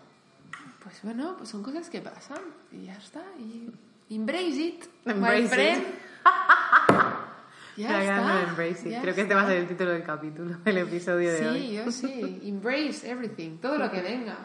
[0.88, 2.40] Pues bueno, pues son cosas que pasan
[2.72, 3.22] y ya está.
[3.38, 3.70] Y
[4.16, 5.86] embrace it, Embrace my it.
[7.76, 8.44] ya no está.
[8.44, 8.92] embrace it.
[8.94, 11.60] ya Creo que este va a ser el título del capítulo, el episodio de hoy.
[11.60, 12.40] Sí, yo sí.
[12.46, 14.38] Embrace everything, todo lo que venga.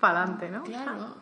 [0.00, 0.64] Para adelante, ¿no?
[0.64, 1.14] Claro.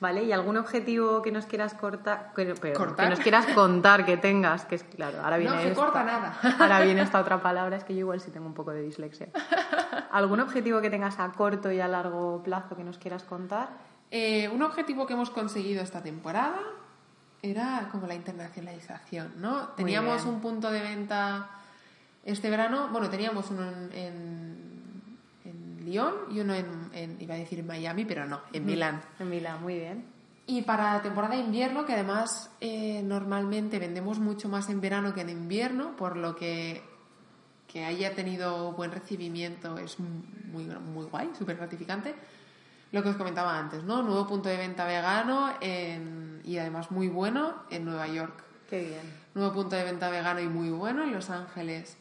[0.00, 3.04] Vale, ¿y algún objetivo que nos quieras cortar, que, perdón, ¿Cortar?
[3.06, 4.64] que nos quieras contar que tengas?
[4.64, 6.38] Que es claro, ahora viene No se esta- corta nada.
[6.58, 9.28] Ahora viene esta otra palabra, es que yo igual sí tengo un poco de dislexia.
[10.10, 13.68] ¿Algún objetivo que tengas a corto y a largo plazo que nos quieras contar?
[14.10, 16.58] Eh, un objetivo que hemos conseguido esta temporada
[17.42, 19.68] era como la internacionalización, ¿no?
[19.76, 21.48] Teníamos un punto de venta
[22.24, 24.49] este verano, bueno, teníamos uno en, en
[25.84, 29.00] Lyon y uno en, en- iba a decir en Miami, pero no, en Milán.
[29.18, 30.04] En Milán, muy bien.
[30.46, 35.14] Y para la temporada de invierno, que además eh, normalmente vendemos mucho más en verano
[35.14, 36.82] que en invierno, por lo que
[37.68, 42.16] que haya tenido buen recibimiento es muy, muy guay, súper gratificante.
[42.90, 44.02] Lo que os comentaba antes, ¿no?
[44.02, 48.42] Nuevo punto de venta vegano en- y además muy bueno en Nueva York.
[48.68, 49.00] Qué bien.
[49.36, 51.96] Nuevo punto de venta vegano y muy bueno en Los Ángeles.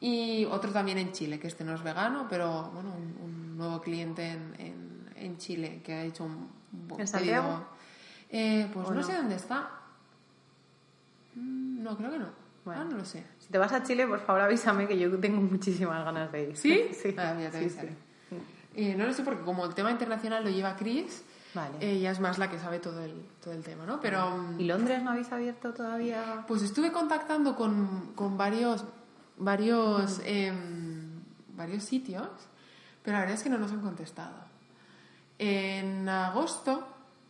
[0.00, 3.80] Y otro también en Chile, que este no es vegano, pero bueno, un, un nuevo
[3.80, 7.48] cliente en, en- en Chile que ha hecho un, un buen ¿En Santiago?
[7.48, 7.66] pedido.
[8.30, 9.06] Eh, pues ¿O no, no?
[9.06, 9.68] sé dónde está.
[11.34, 12.28] Mm, No, creo que no.
[12.64, 12.80] Bueno.
[12.82, 13.24] Ah, no lo sé.
[13.38, 16.56] Si te vas a Chile, por favor avísame que yo tengo muchísimas ganas de ir.
[16.56, 16.88] ¿Sí?
[16.94, 17.14] Sí.
[17.18, 17.88] Ah, te sí, avisaré.
[18.28, 18.36] sí.
[18.76, 21.24] Eh, no lo sé porque como el tema internacional lo lleva Chris,
[21.54, 21.74] Vale.
[21.80, 24.00] ella es más la que sabe todo el, todo el tema, ¿no?
[24.00, 24.54] Pero...
[24.58, 26.44] ¿Y Londres no habéis abierto todavía?
[26.46, 28.84] Pues estuve contactando con, con varios,
[29.40, 31.22] varios, em,
[31.56, 32.28] varios sitios,
[33.02, 34.36] pero la verdad es que no nos han contestado.
[35.38, 36.86] En agosto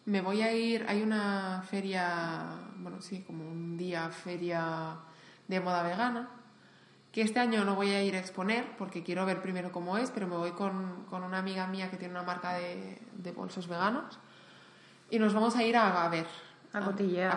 [0.06, 2.44] me voy a ir, hay una feria,
[2.78, 4.96] bueno, sí, como un día feria
[5.48, 6.28] de moda vegana,
[7.12, 10.10] que este año no voy a ir a exponer porque quiero ver primero cómo es,
[10.10, 13.66] pero me voy con, con una amiga mía que tiene una marca de, de bolsos
[13.66, 14.18] veganos
[15.10, 16.26] y nos vamos a ir a, a ver.
[16.72, 17.32] A cotillear,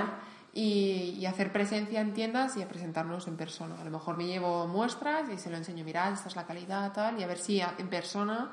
[0.00, 0.18] A
[0.56, 3.78] y, y hacer presencia en tiendas y a presentarnos en persona.
[3.78, 6.94] A lo mejor me llevo muestras y se lo enseño, mirad, esta es la calidad,
[6.94, 8.52] tal, y a ver si en persona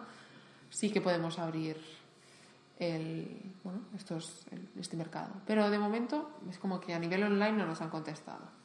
[0.69, 1.77] sí que podemos abrir
[2.77, 4.45] el, bueno, estos,
[4.77, 5.31] este mercado.
[5.47, 8.62] Pero de momento es como que a nivel online no nos han contestado.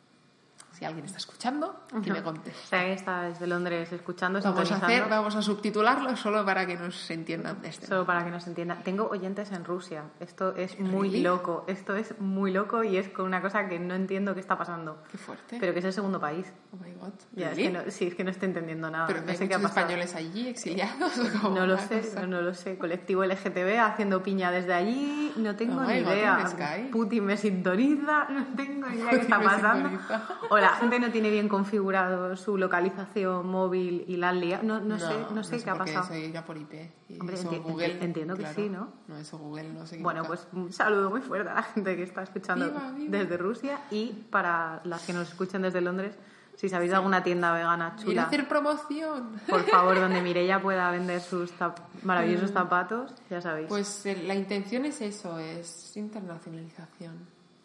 [0.79, 2.67] Si alguien está escuchando, que me O conteste.
[2.69, 6.77] sea, que está desde Londres escuchando, Vamos a, hacer, vamos a subtitularlo solo para que
[6.77, 7.89] nos entiendan este.
[7.89, 8.85] Solo para que nos entiendan.
[8.85, 10.05] Tengo oyentes en Rusia.
[10.21, 11.23] Esto es muy ¿Really?
[11.25, 11.65] loco.
[11.67, 15.03] Esto es muy loco y es con una cosa que no entiendo qué está pasando.
[15.11, 15.57] Qué fuerte.
[15.59, 16.47] Pero que es el segundo país.
[16.73, 17.13] oh my god.
[17.33, 19.07] Ya, es que no, sí, es que no estoy entendiendo nada.
[19.09, 19.81] Pero no hay sé qué ha pasado.
[19.81, 21.13] españoles allí exiliados.
[21.43, 22.79] o No lo sé, no, no lo sé.
[22.79, 26.45] Colectivo LGTB haciendo piña desde allí, no tengo Oh ni God, idea.
[26.93, 29.89] Putin me sintoniza, no tengo ni idea qué está pasando.
[29.89, 30.29] sintoniza.
[30.71, 34.63] La gente no tiene bien configurado su localización móvil y la han liado.
[34.65, 36.05] No, no, sé, no sé qué ha pasado.
[36.05, 36.73] Eso irá por IP.
[37.09, 38.89] Y Hombre, eso enti- Google, enti- entiendo que sí, ¿no?
[39.09, 40.03] No, eso Google no sé qué.
[40.03, 43.19] Bueno, pues un saludo muy fuerte a la gente que está escuchando Viva, viva.
[43.19, 46.15] desde Rusia y para las que nos escuchen desde Londres,
[46.57, 49.41] si sabéis de alguna tienda vegana chula, hacer promoción.
[49.49, 53.69] por favor, donde Mireia pueda vender sus zap- maravillosos zapatos, ya sabéis.
[53.69, 57.15] Pues eh, la intención es eso, es internacionalización.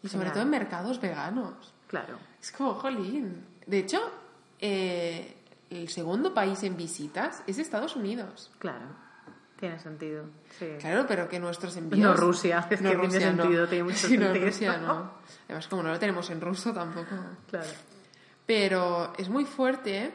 [0.02, 1.72] Y sobre todo en mercados veganos.
[1.86, 2.18] Claro.
[2.40, 3.44] Es como, jolín.
[3.66, 4.00] De hecho,
[4.60, 5.36] eh,
[5.70, 8.50] el segundo país en visitas es Estados Unidos.
[8.58, 8.86] Claro.
[9.58, 10.24] Tiene sentido,
[10.58, 10.66] sí.
[10.80, 12.02] Claro, pero que nuestros envíos...
[12.02, 13.42] No Rusia, es No, que tiene no.
[13.42, 14.34] sentido, tiene mucho Sí, no.
[14.34, 15.12] Rusia no.
[15.46, 17.14] Además, como no lo tenemos en ruso tampoco.
[17.48, 17.68] Claro.
[18.46, 20.12] Pero es muy fuerte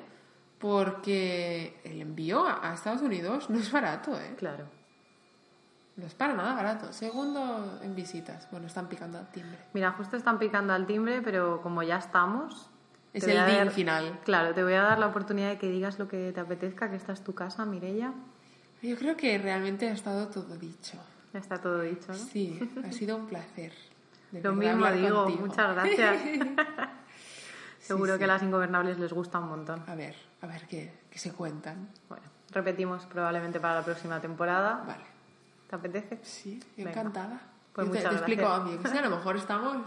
[0.59, 4.35] porque el envío a a Estados Unidos no es barato, ¿eh?
[4.37, 4.65] Claro.
[5.99, 6.93] No es para nada barato.
[6.93, 8.47] Segundo en visitas.
[8.51, 9.57] Bueno, están picando al timbre.
[9.73, 12.69] Mira, justo están picando al timbre, pero como ya estamos...
[13.13, 14.19] Es el a dar- final.
[14.23, 16.95] Claro, te voy a dar la oportunidad de que digas lo que te apetezca, que
[16.95, 18.13] esta es tu casa, Mirella.
[18.81, 20.97] Yo creo que realmente ha estado todo dicho.
[21.33, 22.13] Ya está todo dicho, ¿no?
[22.17, 23.73] Sí, ha sido un placer.
[24.31, 25.45] de Lo mismo digo, contigo.
[25.47, 26.17] muchas gracias.
[27.79, 28.19] Seguro sí.
[28.19, 29.83] que las ingobernables les gusta un montón.
[29.87, 31.89] A ver, a ver qué, qué se cuentan.
[32.07, 34.83] Bueno, repetimos probablemente para la próxima temporada.
[34.85, 35.03] Vale.
[35.69, 36.19] ¿Te apetece?
[36.23, 36.91] Sí, Venga.
[36.91, 37.39] encantada.
[37.73, 39.77] Pues Yo te, explico a mí, que sí, a lo mejor estamos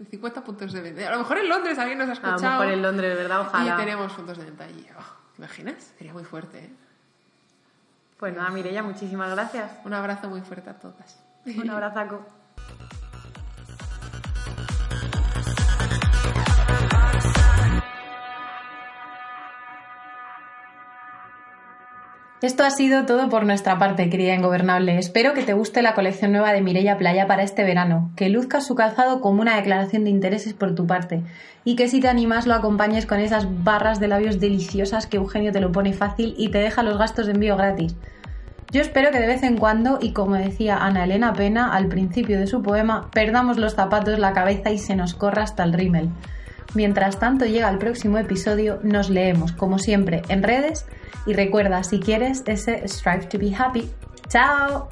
[0.00, 1.06] en 50 puntos de venta.
[1.08, 2.40] A lo mejor en Londres alguien nos ha A escuchado.
[2.42, 3.40] lo mejor en Londres, ¿verdad?
[3.42, 3.74] Ojalá.
[3.74, 4.86] Y tenemos puntos de venta allí.
[4.98, 5.02] Oh,
[5.36, 5.92] ¿Te imaginas?
[5.96, 6.70] Sería muy fuerte, ¿eh?
[8.18, 9.70] Pues nada, Mirella, muchísimas gracias.
[9.84, 11.20] Un abrazo muy fuerte a todas.
[11.46, 12.26] Un abrazaco.
[22.40, 24.96] Esto ha sido todo por nuestra parte, querida Ingobernable.
[24.96, 28.60] Espero que te guste la colección nueva de Mireia Playa para este verano, que luzca
[28.60, 31.24] su calzado como una declaración de intereses por tu parte
[31.64, 35.50] y que si te animas lo acompañes con esas barras de labios deliciosas que Eugenio
[35.50, 37.96] te lo pone fácil y te deja los gastos de envío gratis.
[38.70, 42.38] Yo espero que de vez en cuando, y como decía Ana Elena Pena al principio
[42.38, 46.10] de su poema, perdamos los zapatos, la cabeza y se nos corra hasta el rímel.
[46.74, 50.86] Mientras tanto llega el próximo episodio, nos leemos, como siempre, en redes
[51.26, 53.90] y recuerda, si quieres, ese Strive to be Happy.
[54.28, 54.88] ¡Chao!